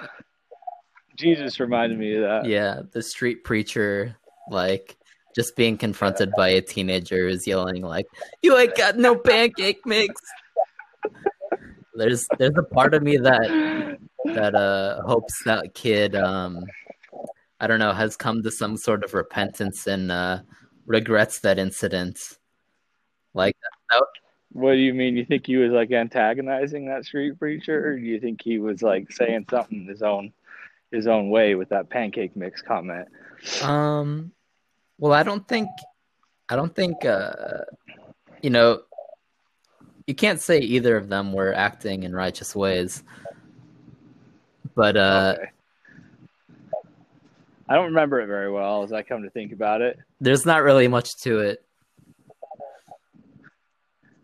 Jesus 1.17 1.59
reminded 1.59 1.99
me 1.99 2.15
of 2.17 2.23
that. 2.23 2.45
Yeah, 2.47 2.83
the 2.93 3.03
street 3.03 3.45
preacher 3.45 4.17
like 4.51 4.97
just 5.37 5.55
being 5.55 5.77
confronted 5.77 6.33
by 6.37 6.49
a 6.49 6.63
teenager 6.63 7.29
who's 7.29 7.47
yelling 7.47 7.83
like, 7.83 8.07
"You 8.43 8.57
ain't 8.59 8.75
got 8.75 8.97
no 8.97 9.15
pancake 9.31 9.87
mix." 9.87 10.21
there's 11.95 12.27
there's 12.39 12.57
a 12.59 12.63
part 12.63 12.95
of 12.95 13.03
me 13.03 13.17
that 13.17 13.99
that 14.25 14.55
uh 14.55 15.01
hopes 15.03 15.35
that 15.45 15.75
kid 15.75 16.15
um 16.15 16.65
I 17.59 17.67
don't 17.67 17.79
know 17.79 17.93
has 17.93 18.17
come 18.17 18.43
to 18.43 18.51
some 18.51 18.77
sort 18.77 19.05
of 19.05 19.15
repentance 19.15 19.87
and 19.87 20.11
uh 20.11 20.41
regrets 20.87 21.41
that 21.41 21.59
incident. 21.59 22.19
Like 23.35 23.57
that, 23.91 24.03
what 24.53 24.73
do 24.73 24.79
you 24.79 24.95
mean? 24.95 25.17
You 25.17 25.25
think 25.25 25.47
he 25.47 25.57
was 25.57 25.73
like 25.73 25.93
antagonizing 25.93 26.87
that 26.87 27.05
street 27.05 27.39
preacher, 27.39 27.89
or 27.89 27.99
do 27.99 28.05
you 28.05 28.21
think 28.21 28.41
he 28.43 28.59
was 28.59 28.83
like 28.83 29.13
saying 29.13 29.47
something 29.51 29.87
his 29.87 30.03
own 30.03 30.33
his 30.91 31.07
own 31.07 31.29
way 31.29 31.55
with 31.55 31.69
that 31.71 31.91
pancake 31.91 32.37
mix 32.37 32.63
comment? 32.63 33.09
Um, 33.63 34.33
well, 34.99 35.13
I 35.13 35.23
don't 35.23 35.47
think 35.47 35.69
I 36.49 36.57
don't 36.57 36.75
think 36.75 37.05
uh, 37.05 37.65
you 38.43 38.51
know 38.51 38.83
you 40.07 40.15
can't 40.15 40.41
say 40.41 40.61
either 40.61 40.97
of 40.97 41.09
them 41.09 41.33
were 41.33 41.53
acting 41.53 42.05
in 42.05 42.15
righteous 42.15 42.55
ways, 42.55 43.03
but 44.75 44.97
uh. 44.97 45.35
Okay. 45.39 45.51
I 47.69 47.75
don't 47.75 47.87
remember 47.87 48.21
it 48.21 48.29
very 48.29 48.51
well 48.51 48.85
as 48.85 48.93
I 48.93 49.03
come 49.03 49.25
to 49.25 49.31
think 49.31 49.51
about 49.51 49.81
it. 49.81 49.99
There's 50.21 50.47
not 50.47 50.63
really 50.63 50.87
much 50.87 51.17
to 51.23 51.41
it. 51.41 51.65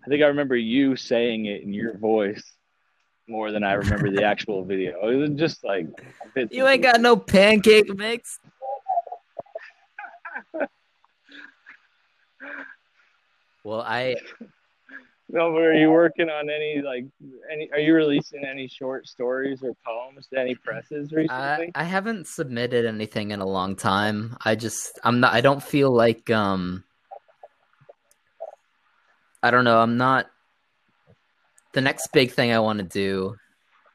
I 0.04 0.08
think 0.08 0.22
I 0.22 0.26
remember 0.26 0.56
you 0.56 0.96
saying 0.96 1.46
it 1.46 1.62
in 1.62 1.72
your 1.72 1.96
voice 1.96 2.42
more 3.28 3.50
than 3.50 3.64
I 3.64 3.72
remember 3.74 4.10
the 4.10 4.24
actual 4.32 4.64
video. 4.64 5.08
It 5.08 5.16
was 5.16 5.30
just 5.30 5.64
like 5.64 5.86
you 6.50 6.66
ain't 6.66 6.82
got 6.82 7.00
no 7.00 7.16
pancake 7.16 7.92
mix. 7.96 8.38
Well, 13.64 13.80
I. 13.80 14.16
No, 15.28 15.50
but 15.52 15.62
are 15.62 15.72
you 15.74 15.90
working 15.90 16.28
on 16.28 16.50
any 16.50 16.82
like 16.82 17.06
any? 17.50 17.70
Are 17.72 17.78
you 17.78 17.94
releasing 17.94 18.44
any 18.44 18.68
short 18.68 19.08
stories 19.08 19.62
or 19.62 19.72
poems 19.86 20.26
to 20.26 20.38
any 20.38 20.54
presses 20.54 21.10
recently? 21.12 21.30
I, 21.30 21.70
I 21.74 21.84
haven't 21.84 22.26
submitted 22.26 22.84
anything 22.84 23.30
in 23.30 23.40
a 23.40 23.46
long 23.46 23.74
time. 23.74 24.36
I 24.44 24.56
just 24.56 25.00
I'm 25.04 25.20
not. 25.20 25.32
I 25.32 25.40
don't 25.40 25.62
feel 25.62 25.90
like 25.90 26.28
um 26.30 26.84
I 29.42 29.50
don't 29.50 29.64
know. 29.64 29.80
I'm 29.80 29.96
not. 29.96 30.26
The 31.72 31.80
next 31.80 32.12
big 32.12 32.30
thing 32.30 32.52
I 32.52 32.60
want 32.60 32.78
to 32.78 32.84
do 32.84 33.36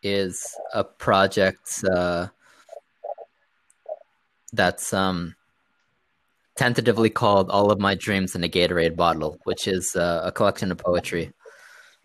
is 0.03 0.45
a 0.73 0.83
project 0.83 1.83
uh, 1.89 2.27
that's 4.51 4.91
um, 4.93 5.35
tentatively 6.57 7.09
called 7.09 7.49
"All 7.49 7.71
of 7.71 7.79
My 7.79 7.95
Dreams 7.95 8.35
in 8.35 8.43
a 8.43 8.49
Gatorade 8.49 8.95
Bottle," 8.95 9.37
which 9.45 9.67
is 9.67 9.95
uh, 9.95 10.21
a 10.23 10.31
collection 10.31 10.71
of 10.71 10.77
poetry. 10.77 11.31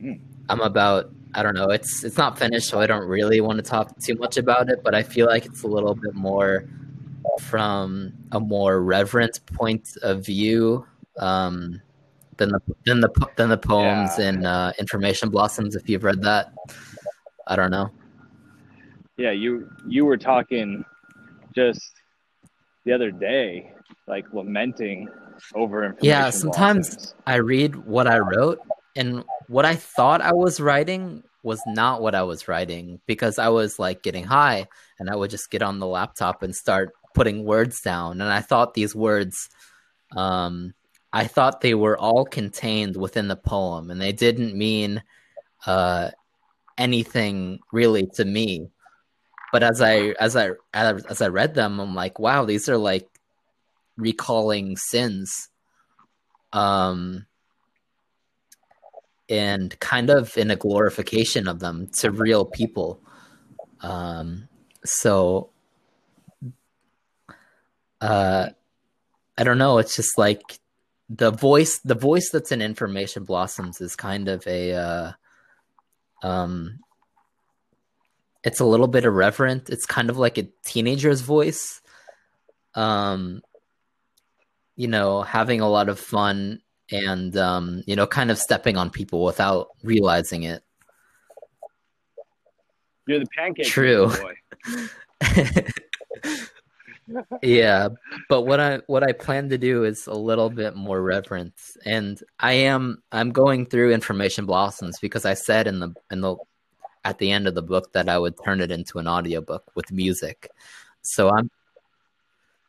Mm. 0.00 0.20
I'm 0.48 0.60
about. 0.60 1.10
I 1.34 1.42
don't 1.42 1.54
know. 1.54 1.70
It's 1.70 2.04
it's 2.04 2.18
not 2.18 2.38
finished, 2.38 2.68
so 2.68 2.80
I 2.80 2.86
don't 2.86 3.06
really 3.06 3.40
want 3.40 3.56
to 3.56 3.62
talk 3.62 3.98
too 3.98 4.14
much 4.16 4.36
about 4.36 4.68
it. 4.70 4.82
But 4.84 4.94
I 4.94 5.02
feel 5.02 5.26
like 5.26 5.46
it's 5.46 5.62
a 5.62 5.68
little 5.68 5.94
bit 5.94 6.14
more 6.14 6.68
from 7.40 8.12
a 8.32 8.40
more 8.40 8.82
reverent 8.82 9.40
point 9.46 9.88
of 10.02 10.24
view. 10.24 10.86
Um, 11.18 11.82
than 12.36 12.50
the 12.50 12.60
than 12.86 13.00
the 13.00 13.28
than 13.36 13.48
the 13.48 13.58
poems 13.58 14.18
yeah. 14.18 14.28
in 14.28 14.46
uh, 14.46 14.72
Information 14.78 15.30
Blossoms. 15.30 15.76
If 15.76 15.88
you've 15.88 16.04
read 16.04 16.22
that, 16.22 16.52
I 17.46 17.56
don't 17.56 17.70
know. 17.70 17.90
Yeah, 19.16 19.32
you 19.32 19.70
you 19.86 20.04
were 20.04 20.16
talking 20.16 20.84
just 21.54 21.92
the 22.84 22.92
other 22.92 23.10
day, 23.10 23.71
like 24.06 24.24
lamenting 24.32 25.08
over 25.54 25.84
information. 25.84 26.08
Yeah, 26.08 26.30
sometimes 26.30 26.88
blossoms. 26.88 27.14
I 27.26 27.36
read 27.36 27.76
what 27.76 28.06
I 28.06 28.18
wrote, 28.18 28.60
and 28.96 29.24
what 29.48 29.64
I 29.64 29.76
thought 29.76 30.20
I 30.20 30.32
was 30.32 30.60
writing 30.60 31.22
was 31.42 31.60
not 31.66 32.02
what 32.02 32.14
I 32.14 32.22
was 32.22 32.46
writing 32.46 33.00
because 33.06 33.38
I 33.38 33.48
was 33.48 33.78
like 33.78 34.02
getting 34.02 34.24
high, 34.24 34.66
and 34.98 35.10
I 35.10 35.16
would 35.16 35.30
just 35.30 35.50
get 35.50 35.62
on 35.62 35.78
the 35.78 35.86
laptop 35.86 36.42
and 36.42 36.54
start 36.54 36.92
putting 37.14 37.44
words 37.44 37.80
down, 37.80 38.20
and 38.20 38.30
I 38.30 38.40
thought 38.40 38.74
these 38.74 38.94
words 38.94 39.48
um 40.16 40.74
I 41.12 41.26
thought 41.26 41.60
they 41.60 41.74
were 41.74 41.98
all 41.98 42.24
contained 42.24 42.96
within 42.96 43.28
the 43.28 43.36
poem 43.36 43.90
and 43.90 44.00
they 44.00 44.12
didn't 44.12 44.56
mean 44.56 45.02
uh, 45.66 46.10
anything 46.78 47.60
really 47.70 48.06
to 48.14 48.24
me. 48.24 48.68
But 49.52 49.62
as 49.62 49.82
I 49.82 50.14
as 50.18 50.34
I 50.34 50.52
as 50.72 51.20
I 51.20 51.28
read 51.28 51.54
them, 51.54 51.78
I'm 51.78 51.94
like, 51.94 52.18
wow, 52.18 52.46
these 52.46 52.70
are 52.70 52.78
like 52.78 53.06
recalling 53.96 54.76
sins. 54.76 55.48
Um, 56.52 57.26
and 59.28 59.78
kind 59.80 60.10
of 60.10 60.36
in 60.36 60.50
a 60.50 60.56
glorification 60.56 61.48
of 61.48 61.60
them 61.60 61.88
to 61.98 62.10
real 62.10 62.44
people. 62.44 63.00
Um, 63.80 64.48
so, 64.84 65.50
uh, 68.00 68.50
I 69.38 69.44
don't 69.44 69.58
know. 69.58 69.78
It's 69.78 69.96
just 69.96 70.18
like 70.18 70.42
the 71.08 71.30
voice, 71.30 71.78
the 71.78 71.94
voice 71.94 72.28
that's 72.30 72.52
in 72.52 72.60
Information 72.60 73.24
Blossoms 73.24 73.80
is 73.80 73.96
kind 73.96 74.28
of 74.28 74.46
a, 74.46 74.74
uh, 74.74 75.12
um, 76.22 76.80
it's 78.44 78.60
a 78.60 78.66
little 78.66 78.88
bit 78.88 79.04
irreverent. 79.04 79.70
It's 79.70 79.86
kind 79.86 80.10
of 80.10 80.18
like 80.18 80.36
a 80.36 80.48
teenager's 80.64 81.20
voice. 81.20 81.80
Um, 82.74 83.42
you 84.76 84.88
know, 84.88 85.22
having 85.22 85.60
a 85.60 85.68
lot 85.68 85.88
of 85.88 85.98
fun 85.98 86.60
and 86.90 87.36
um, 87.36 87.82
you 87.86 87.96
know, 87.96 88.06
kind 88.06 88.30
of 88.30 88.38
stepping 88.38 88.76
on 88.76 88.90
people 88.90 89.24
without 89.24 89.68
realizing 89.82 90.42
it. 90.44 90.62
You're 93.06 93.20
the 93.20 93.26
pancake 93.36 93.66
True. 93.66 94.12
boy. 94.20 95.66
yeah, 97.42 97.88
but 98.28 98.42
what 98.42 98.60
I 98.60 98.80
what 98.86 99.02
I 99.02 99.12
plan 99.12 99.48
to 99.50 99.58
do 99.58 99.84
is 99.84 100.06
a 100.06 100.14
little 100.14 100.50
bit 100.50 100.76
more 100.76 101.02
reverence, 101.02 101.76
and 101.84 102.22
I 102.38 102.52
am 102.52 103.02
I'm 103.10 103.32
going 103.32 103.66
through 103.66 103.92
information 103.92 104.46
blossoms 104.46 104.98
because 105.00 105.24
I 105.24 105.34
said 105.34 105.66
in 105.66 105.80
the 105.80 105.94
in 106.10 106.20
the 106.20 106.36
at 107.04 107.18
the 107.18 107.32
end 107.32 107.48
of 107.48 107.54
the 107.54 107.62
book 107.62 107.92
that 107.92 108.08
I 108.08 108.18
would 108.18 108.34
turn 108.44 108.60
it 108.60 108.70
into 108.70 108.98
an 108.98 109.08
audiobook 109.08 109.64
with 109.74 109.90
music. 109.90 110.48
So 111.02 111.30
I'm 111.30 111.50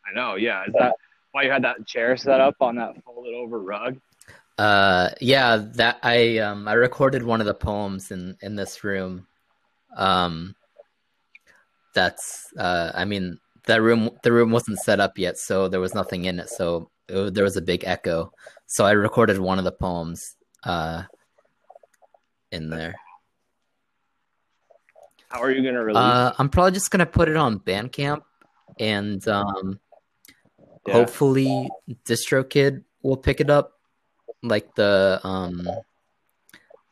I 0.06 0.16
know. 0.16 0.36
Yeah. 0.36 0.66
That 0.74 0.96
why 1.34 1.44
you 1.44 1.52
had 1.52 1.64
that 1.64 1.86
chair 1.86 2.16
set 2.16 2.40
up 2.40 2.56
on 2.62 2.76
that 2.76 3.04
folded 3.04 3.34
over 3.34 3.60
rug? 3.60 4.00
Uh, 4.58 5.10
yeah, 5.20 5.58
that 5.74 5.98
I 6.04 6.38
um 6.38 6.68
I 6.68 6.74
recorded 6.74 7.24
one 7.24 7.42
of 7.42 7.48
the 7.48 7.56
poems 7.56 8.12
in 8.12 8.38
in 8.42 8.56
this 8.56 8.84
room. 8.84 9.28
Um, 9.98 10.56
that's 11.96 12.48
uh, 12.58 12.92
I 12.94 13.06
mean 13.06 13.40
that 13.66 13.82
room 13.82 14.12
the 14.22 14.32
room 14.32 14.52
wasn't 14.52 14.80
set 14.80 15.00
up 15.00 15.18
yet, 15.18 15.38
so 15.40 15.68
there 15.68 15.80
was 15.80 15.96
nothing 15.96 16.26
in 16.26 16.40
it, 16.40 16.50
so 16.50 16.92
it, 17.10 17.34
there 17.34 17.44
was 17.44 17.58
a 17.58 17.62
big 17.62 17.84
echo. 17.84 18.32
So 18.68 18.86
I 18.86 18.92
recorded 18.92 19.40
one 19.40 19.58
of 19.58 19.66
the 19.66 19.72
poems 19.72 20.36
uh 20.64 21.04
in 22.52 22.70
there. 22.70 22.94
How 25.30 25.42
are 25.42 25.50
you 25.50 25.64
gonna 25.64 25.84
release? 25.84 25.98
Uh, 25.98 26.34
I'm 26.38 26.50
probably 26.50 26.74
just 26.74 26.92
gonna 26.92 27.08
put 27.08 27.28
it 27.28 27.38
on 27.38 27.58
Bandcamp, 27.60 28.22
and 28.80 29.28
um, 29.28 29.80
Yeah. 30.88 30.94
hopefully 30.94 31.70
DistroKid 32.06 32.84
will 33.02 33.18
pick 33.18 33.40
it 33.40 33.50
up, 33.50 33.80
like 34.42 34.76
the 34.76 35.20
um, 35.24 35.68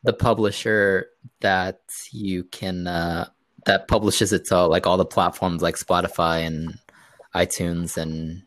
the 0.02 0.12
publisher 0.12 1.08
that 1.40 1.80
you 2.10 2.44
can 2.44 2.86
uh, 2.86 3.28
that 3.66 3.88
publishes 3.88 4.32
it 4.32 4.46
to 4.46 4.66
like 4.66 4.86
all 4.86 4.96
the 4.96 5.04
platforms 5.04 5.62
like 5.62 5.76
Spotify 5.76 6.46
and 6.46 6.78
iTunes 7.34 7.96
and 7.96 8.42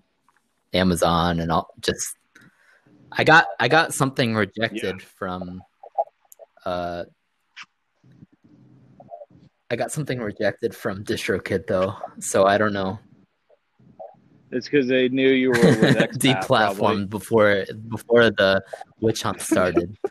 Amazon 0.74 1.40
and 1.40 1.52
all. 1.52 1.74
Just 1.80 2.18
I 3.12 3.24
got 3.24 3.48
I 3.60 3.68
got 3.68 3.94
something 3.94 4.36
rejected 4.36 5.02
from 5.02 5.62
uh 6.66 7.06
I 9.70 9.76
got 9.76 9.92
something 9.92 10.20
rejected 10.20 10.76
from 10.76 11.04
DistroKid 11.04 11.68
though, 11.68 11.96
so 12.20 12.46
I 12.46 12.58
don't 12.58 12.74
know. 12.74 13.00
It's 14.52 14.68
because 14.70 14.88
they 14.88 15.10
knew 15.10 15.30
you 15.30 15.50
were 15.50 15.56
Deplatformed 15.56 17.10
before 17.10 17.66
before 17.90 18.30
the 18.30 18.64
witch 19.00 19.24
hunt 19.24 19.42
started. 19.42 19.98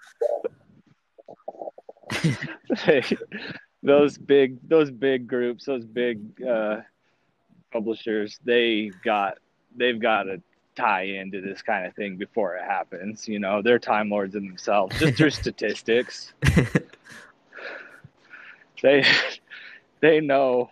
probably. 2.77 3.03
those 3.83 4.19
big, 4.19 4.69
those 4.69 4.91
big 4.91 5.27
groups, 5.27 5.65
those 5.65 5.85
big 5.85 6.43
uh, 6.43 6.81
publishers, 7.73 8.39
they 8.45 8.91
got, 9.05 9.39
they've 9.77 10.01
got 10.01 10.25
to 10.25 10.41
tie 10.77 11.03
into 11.03 11.41
this 11.41 11.63
kind 11.63 11.87
of 11.87 11.95
thing 11.95 12.17
before 12.17 12.57
it 12.57 12.65
happens. 12.65 13.29
You 13.29 13.39
know, 13.39 13.63
they're 13.63 13.79
time 13.79 14.11
lords 14.11 14.35
in 14.35 14.47
themselves, 14.47 14.99
just 14.99 15.17
through 15.17 15.31
statistics. 15.31 16.33
They, 18.85 19.03
they 20.01 20.21
know 20.21 20.71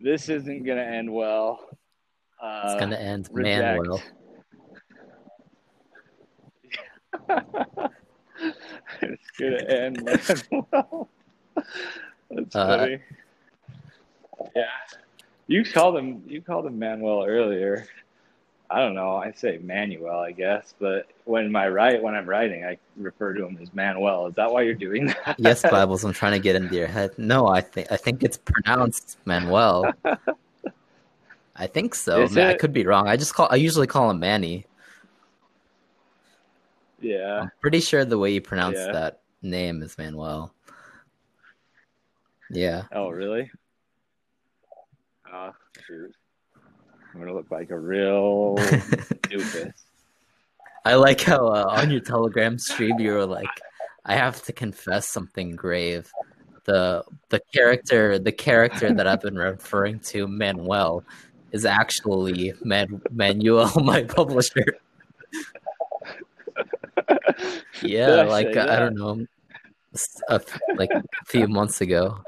this 0.00 0.28
isn't 0.28 0.64
gonna 0.64 0.82
end 0.82 1.12
well. 1.12 1.60
Uh, 2.40 2.62
it's 2.66 2.80
gonna 2.80 2.96
end 2.96 3.28
reject. 3.32 3.78
Manuel. 3.78 4.00
it's 9.02 9.30
gonna 9.38 9.56
end 9.68 10.08
well. 10.72 11.08
That's 12.30 12.54
Uh, 12.56 12.66
funny. 12.78 12.98
Yeah, 14.54 14.64
you 15.46 15.64
called 15.64 15.96
him. 15.96 16.22
You 16.26 16.40
called 16.42 16.66
him 16.66 16.78
Manuel 16.78 17.24
earlier. 17.26 17.86
I 18.70 18.80
don't 18.80 18.94
know. 18.94 19.16
I 19.16 19.32
say 19.32 19.58
Manuel, 19.62 20.20
I 20.20 20.30
guess, 20.32 20.74
but 20.78 21.06
when 21.24 21.50
my 21.50 21.68
write 21.68 22.02
when 22.02 22.14
I'm 22.14 22.26
writing, 22.28 22.64
I 22.66 22.76
refer 22.98 23.32
to 23.32 23.46
him 23.46 23.58
as 23.62 23.72
Manuel. 23.72 24.26
Is 24.26 24.34
that 24.34 24.52
why 24.52 24.60
you're 24.62 24.74
doing 24.74 25.06
that? 25.06 25.36
Yes, 25.38 25.62
Bibles. 25.70 26.04
I'm 26.04 26.12
trying 26.12 26.32
to 26.32 26.38
get 26.38 26.54
into 26.54 26.74
your 26.76 26.86
head. 26.86 27.12
No, 27.18 27.46
I 27.48 27.62
think 27.62 27.90
I 27.90 27.96
think 27.96 28.22
it's 28.22 28.36
pronounced 28.36 29.18
Manuel. 29.24 29.92
I 31.58 31.66
think 31.66 31.94
so. 31.94 32.22
Is 32.22 32.32
Ma- 32.32 32.48
I 32.48 32.54
could 32.54 32.72
be 32.72 32.86
wrong. 32.86 33.08
I 33.08 33.16
just 33.16 33.34
call. 33.34 33.48
I 33.50 33.56
usually 33.56 33.86
call 33.86 34.10
him 34.10 34.20
Manny. 34.20 34.64
yeah. 37.00 37.40
I'm 37.42 37.50
pretty 37.60 37.80
sure 37.80 38.04
the 38.04 38.18
way 38.18 38.32
you 38.32 38.40
pronounce 38.40 38.78
Yeah. 38.78 38.92
that 38.92 39.20
name 39.42 39.82
is 39.82 39.96
Manuel. 39.98 40.52
Yeah. 42.50 42.84
Oh, 42.92 43.10
really? 43.10 43.50
Oh, 45.32 45.52
shoot. 45.86 46.12
I'm 47.14 47.20
gonna 47.20 47.34
look 47.34 47.50
like 47.50 47.70
a 47.70 47.78
real 47.78 48.54
doofus. 48.58 49.72
I 50.84 50.94
like 50.94 51.20
how 51.20 51.48
uh, 51.48 51.64
on 51.68 51.90
your 51.90 52.00
Telegram 52.00 52.58
stream 52.58 52.98
you 53.00 53.12
were 53.12 53.26
like, 53.26 53.48
"I 54.04 54.14
have 54.16 54.42
to 54.44 54.52
confess 54.52 55.08
something 55.08 55.50
grave." 55.56 56.10
The 56.64 57.02
the 57.30 57.40
character 57.52 58.18
the 58.18 58.32
character 58.32 58.92
that 58.92 59.06
I've 59.06 59.20
been 59.20 59.36
referring 59.36 60.00
to, 60.00 60.26
Manuel, 60.28 61.02
is 61.52 61.64
actually 61.64 62.52
Man- 62.64 63.00
Manuel, 63.10 63.72
my 63.82 64.02
publisher. 64.04 64.64
Yeah, 67.82 68.16
I 68.16 68.22
like 68.24 68.56
uh, 68.56 68.66
I 68.68 68.78
don't 68.78 68.94
know, 68.96 69.24
s- 69.94 70.20
a 70.28 70.34
f- 70.34 70.60
like 70.76 70.90
a 70.90 71.02
few 71.26 71.46
months 71.58 71.80
ago. 71.80 72.18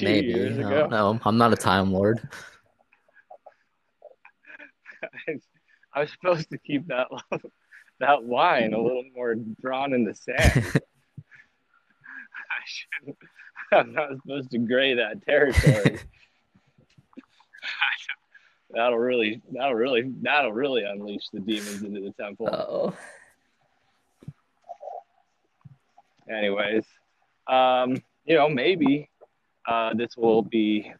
Maybe 0.00 0.28
years 0.28 0.56
I 0.58 0.60
ago. 0.60 0.70
don't 0.70 0.90
know. 0.90 1.18
I'm 1.24 1.36
not 1.36 1.52
a 1.52 1.56
time 1.56 1.92
lord. 1.92 2.20
I 5.94 6.00
was 6.00 6.10
supposed 6.12 6.48
to 6.50 6.58
keep 6.58 6.86
that 6.86 7.08
that 7.98 8.24
line 8.24 8.72
a 8.72 8.80
little 8.80 9.02
more 9.14 9.34
drawn 9.60 9.92
in 9.92 10.04
the 10.04 10.14
sand. 10.14 10.64
I 10.74 12.62
shouldn't. 12.66 13.18
I'm 13.72 13.92
not 13.92 14.10
supposed 14.22 14.50
to 14.52 14.58
gray 14.58 14.94
that 14.94 15.22
territory. 15.26 15.98
That'll 18.74 18.98
really, 18.98 19.40
that'll 19.52 19.74
really, 19.74 20.12
that'll 20.22 20.52
really 20.52 20.84
unleash 20.84 21.28
the 21.32 21.40
demons 21.40 21.82
into 21.82 22.00
the 22.00 22.12
temple. 22.12 22.48
Oh, 22.50 22.94
anyways 26.30 26.84
um 27.48 27.96
you 28.24 28.36
know 28.36 28.48
maybe 28.48 29.10
uh 29.66 29.92
this 29.94 30.16
will 30.16 30.42
be 30.42 30.92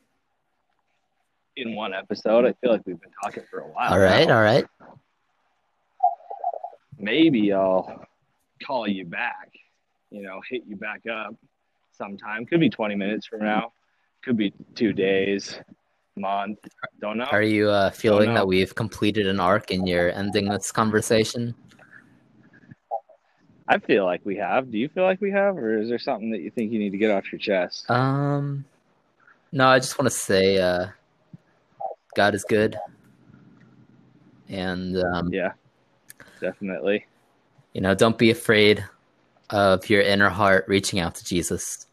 in 1.57 1.75
one 1.75 1.95
episode 1.95 2.45
i 2.45 2.53
feel 2.61 2.73
like 2.73 2.83
we've 2.87 3.01
been 3.01 3.11
talking 3.23 3.45
for 3.51 3.61
a 3.61 3.69
while 3.69 3.93
all 3.93 3.99
right, 3.99 4.27
now. 4.27 4.37
all 4.37 4.43
right. 4.43 4.67
maybe 6.99 7.53
i'll 7.53 8.05
call 8.67 8.89
you 8.89 9.05
back 9.05 9.51
you 10.11 10.23
know 10.23 10.41
hit 10.49 10.63
you 10.67 10.77
back 10.77 11.03
up 11.07 11.35
sometime 11.93 12.45
could 12.47 12.61
be 12.61 12.71
20 12.71 12.95
minutes 12.95 13.27
from 13.27 13.41
now 13.41 13.73
could 14.23 14.37
be 14.37 14.53
two 14.75 14.93
days 14.93 15.61
month 16.17 16.59
don't 17.01 17.17
know. 17.17 17.25
Are 17.25 17.43
you 17.43 17.71
uh, 17.71 17.91
feeling 17.91 18.35
that 18.35 18.47
we've 18.47 18.75
completed 18.75 19.27
an 19.27 19.41
arc 19.41 19.71
and 19.71 19.89
you're 19.89 20.13
ending 20.13 20.49
this 20.49 20.71
conversation? 20.71 21.55
i 23.69 23.79
feel 23.79 24.05
like 24.05 24.21
we 24.25 24.37
have. 24.37 24.71
Do 24.71 24.79
you 24.79 24.89
feel 24.89 25.05
like 25.05 25.21
we 25.21 25.31
have 25.31 25.57
or 25.57 25.79
is 25.79 25.89
there 25.89 25.99
something 25.99 26.31
that 26.33 26.41
you 26.41 26.51
think 26.51 26.73
you 26.73 26.79
need 26.79 26.91
to 26.91 26.99
get 26.99 27.11
off 27.11 27.31
your 27.33 27.39
chest? 27.39 27.89
Um, 27.91 28.65
no, 29.53 29.69
I 29.69 29.79
just 29.79 29.99
want 29.99 30.11
to 30.11 30.17
say, 30.17 30.59
uh, 30.59 30.89
God 32.17 32.35
is 32.35 32.45
good, 32.45 32.77
and 34.49 34.99
um, 34.99 35.33
yeah 35.33 35.53
definitely. 36.41 37.07
you 37.75 37.81
know, 37.81 37.95
don't 37.95 38.19
be 38.19 38.31
afraid 38.31 38.85
of 39.51 39.89
your 39.89 40.03
inner 40.03 40.29
heart 40.29 40.65
reaching 40.69 40.99
out 40.99 41.15
to 41.15 41.25
Jesus. 41.25 41.87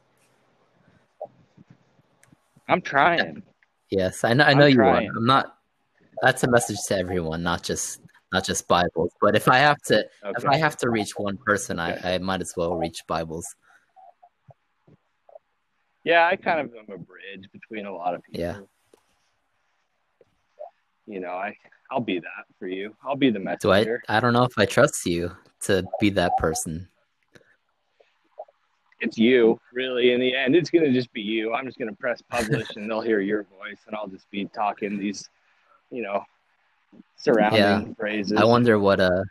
i'm 2.70 2.82
trying 2.82 3.44
Yes, 3.90 4.24
I 4.24 4.34
know. 4.34 4.44
I 4.44 4.54
know 4.54 4.66
I'm 4.66 4.70
you 4.72 4.76
trying. 4.78 5.10
are. 5.10 5.18
I'm 5.18 5.26
not. 5.26 5.58
That's 6.22 6.44
a 6.44 6.50
message 6.50 6.78
to 6.88 6.98
everyone, 6.98 7.44
not 7.44 7.64
just 7.64 8.02
not 8.34 8.44
just 8.44 8.68
Bibles. 8.68 9.12
But 9.22 9.36
if 9.36 9.48
I 9.48 9.58
have 9.60 9.78
to, 9.84 10.06
if 10.26 10.46
I 10.46 10.58
have 10.58 10.76
to 10.78 10.90
reach 10.90 11.12
one 11.18 11.38
person, 11.38 11.80
Okay. 11.80 12.00
I, 12.04 12.16
I 12.16 12.18
might 12.18 12.42
as 12.42 12.54
well 12.58 12.76
reach 12.76 13.06
Bibles. 13.08 13.46
Yeah, 16.04 16.26
I 16.28 16.36
kind 16.36 16.60
of 16.62 16.74
am 16.74 16.94
a 16.94 16.98
bridge 16.98 17.50
between 17.52 17.86
a 17.86 17.94
lot 17.94 18.14
of 18.16 18.24
people. 18.24 18.40
Yeah. 18.42 18.60
You 21.06 21.20
know, 21.22 21.32
I 21.32 21.56
I'll 21.92 22.02
be 22.02 22.20
that 22.20 22.46
for 22.60 22.68
you. 22.68 22.96
I'll 23.04 23.16
be 23.16 23.30
the 23.30 23.40
Do 23.40 23.72
I? 23.72 23.80
messenger. 23.80 24.02
I 24.10 24.20
don't 24.20 24.34
know 24.34 24.44
if 24.44 24.58
I 24.58 24.66
trust 24.66 25.06
you 25.06 25.32
to 25.62 25.86
be 26.00 26.10
that 26.12 26.34
person. 26.38 26.90
It's 29.00 29.18
you, 29.18 29.60
really. 29.74 30.12
In 30.12 30.20
the 30.20 30.36
end, 30.36 30.56
it's 30.56 30.70
gonna 30.70 30.92
just 30.92 31.12
be 31.14 31.22
you. 31.22 31.54
I'm 31.54 31.66
just 31.66 31.78
gonna 31.78 31.94
press 31.94 32.22
publish, 32.22 32.76
and 32.76 32.90
they'll 32.90 33.02
hear 33.02 33.20
your 33.20 33.44
voice, 33.44 33.80
and 33.86 33.96
I'll 33.96 34.08
just 34.08 34.30
be 34.32 34.46
talking 34.46 34.98
these, 34.98 35.30
you 35.92 36.02
know, 36.02 36.24
surrounding 37.16 37.60
Yeah. 37.60 37.94
phrases. 37.98 38.40
I 38.40 38.44
wonder 38.44 38.80
what 38.80 39.00
uh, 39.00 39.24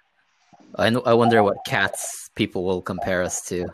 I 0.76 0.90
know, 0.90 1.00
I 1.00 1.14
wonder 1.14 1.42
what 1.42 1.56
cats 1.66 2.30
people 2.36 2.64
will 2.64 2.80
compare 2.82 3.22
us 3.22 3.42
to. 3.48 3.66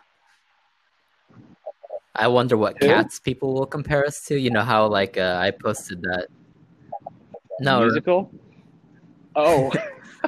I 2.15 2.29
wonder 2.29 2.57
what 2.57 2.77
Who? 2.81 2.87
cats 2.87 3.19
people 3.21 3.55
will 3.55 3.67
compare 3.67 4.07
us 4.07 4.23
to. 4.27 4.39
You 4.39 4.51
know 4.51 4.63
how 4.63 4.87
like 4.87 5.19
uh, 5.19 5.39
I 5.41 5.51
posted 5.51 6.01
that. 6.03 6.29
No, 7.61 7.81
musical. 7.81 8.31
Oh, 9.37 9.71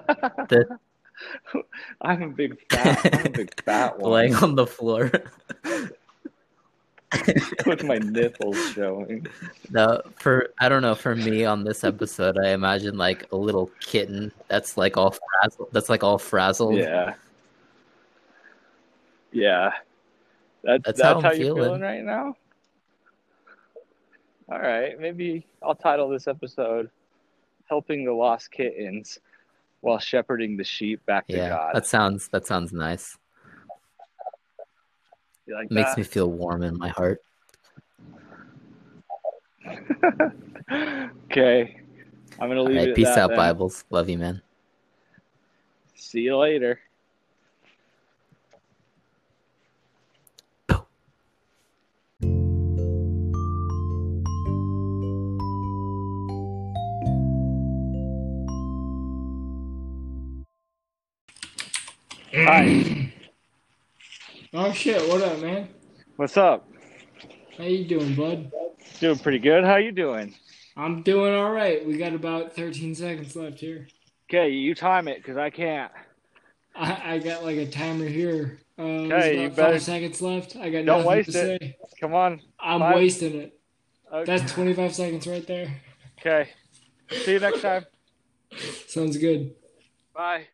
The- 0.48 0.78
I'm 2.00 2.22
a 2.22 2.28
big 2.28 2.58
fat. 2.70 3.14
I'm 3.14 3.26
a 3.26 3.30
big 3.30 3.62
fat 3.62 3.98
one 4.00 4.12
laying 4.12 4.34
on 4.36 4.54
the 4.54 4.66
floor. 4.66 5.10
with 7.66 7.84
my 7.84 7.98
nipples 7.98 8.58
showing. 8.72 9.26
No, 9.70 10.00
for 10.16 10.50
I 10.60 10.68
don't 10.68 10.82
know. 10.82 10.94
For 10.94 11.14
me 11.14 11.44
on 11.44 11.64
this 11.64 11.84
episode, 11.84 12.36
I 12.38 12.50
imagine 12.50 12.96
like 12.96 13.30
a 13.32 13.36
little 13.36 13.70
kitten 13.80 14.32
that's 14.48 14.76
like 14.76 14.96
all 14.96 15.12
frazzled. 15.12 15.68
That's 15.72 15.88
like 15.88 16.02
all 16.02 16.18
frazzled. 16.18 16.76
Yeah. 16.76 17.14
Yeah. 19.32 19.72
That, 20.62 20.82
That's 20.82 20.98
that's 20.98 21.14
how 21.14 21.20
how, 21.20 21.32
you're 21.32 21.48
feeling. 21.48 21.64
feeling 21.64 21.80
right 21.82 22.02
now? 22.02 22.36
All 24.50 24.60
right. 24.60 24.98
Maybe 24.98 25.46
I'll 25.62 25.74
title 25.74 26.08
this 26.08 26.26
episode 26.26 26.88
Helping 27.68 28.04
the 28.04 28.12
Lost 28.12 28.50
Kittens 28.50 29.18
while 29.84 29.98
Shepherding 29.98 30.56
the 30.56 30.64
Sheep 30.64 31.04
Back 31.04 31.26
to 31.28 31.36
Yeah, 31.36 31.50
God. 31.50 31.74
that 31.74 31.86
sounds 31.86 32.28
that 32.28 32.46
sounds 32.46 32.72
nice. 32.72 33.18
You 35.46 35.54
like 35.54 35.66
It 35.66 35.72
makes 35.72 35.90
that? 35.90 35.98
me 35.98 36.04
feel 36.04 36.30
warm 36.30 36.62
in 36.62 36.78
my 36.78 36.88
heart. 36.88 37.20
okay. 41.26 41.76
I'm 42.40 42.48
going 42.48 42.56
to 42.56 42.60
All 42.60 42.66
leave 42.66 42.76
it 42.76 42.80
right, 42.80 42.88
at 42.88 42.96
peace 42.96 43.06
that 43.08 43.18
out, 43.18 43.28
then. 43.28 43.36
Bibles. 43.36 43.84
Love 43.90 44.08
you, 44.08 44.16
man. 44.16 44.40
See 45.94 46.20
you 46.20 46.38
later. 46.38 46.80
Hi. 62.46 63.10
Oh 64.52 64.72
shit, 64.72 65.08
what 65.08 65.22
up, 65.22 65.38
man? 65.40 65.68
What's 66.16 66.36
up? 66.36 66.68
How 67.56 67.64
you 67.64 67.86
doing, 67.86 68.14
bud? 68.14 68.52
Doing 69.00 69.18
pretty 69.18 69.38
good. 69.38 69.64
How 69.64 69.76
you 69.76 69.92
doing? 69.92 70.34
I'm 70.76 71.02
doing 71.02 71.34
all 71.34 71.50
right. 71.52 71.84
We 71.86 71.96
got 71.96 72.12
about 72.12 72.54
13 72.54 72.94
seconds 72.94 73.34
left 73.34 73.60
here. 73.60 73.88
Okay, 74.28 74.50
you 74.50 74.74
time 74.74 75.08
it 75.08 75.18
because 75.18 75.36
I 75.36 75.50
can't. 75.50 75.90
I, 76.74 77.14
I 77.14 77.18
got 77.18 77.44
like 77.44 77.56
a 77.56 77.66
timer 77.70 78.06
here. 78.06 78.58
Uh, 78.78 78.82
Okay, 78.82 79.42
you 79.42 79.48
better- 79.48 79.72
five 79.72 79.82
seconds 79.82 80.20
left. 80.20 80.56
I 80.56 80.68
got 80.70 80.84
Don't 80.84 81.04
waste 81.06 81.32
to 81.32 81.54
it. 81.54 81.60
say. 81.62 81.76
Come 82.00 82.14
on. 82.14 82.40
I'm 82.60 82.80
Five. 82.80 82.94
wasting 82.96 83.34
it. 83.36 83.58
Okay. 84.12 84.36
That's 84.36 84.52
25 84.52 84.94
seconds 84.94 85.26
right 85.26 85.46
there. 85.46 85.68
Okay. 86.20 86.50
See 87.10 87.32
you 87.32 87.40
next 87.40 87.62
time. 87.62 87.86
Sounds 88.86 89.16
good. 89.16 89.54
Bye. 90.14 90.48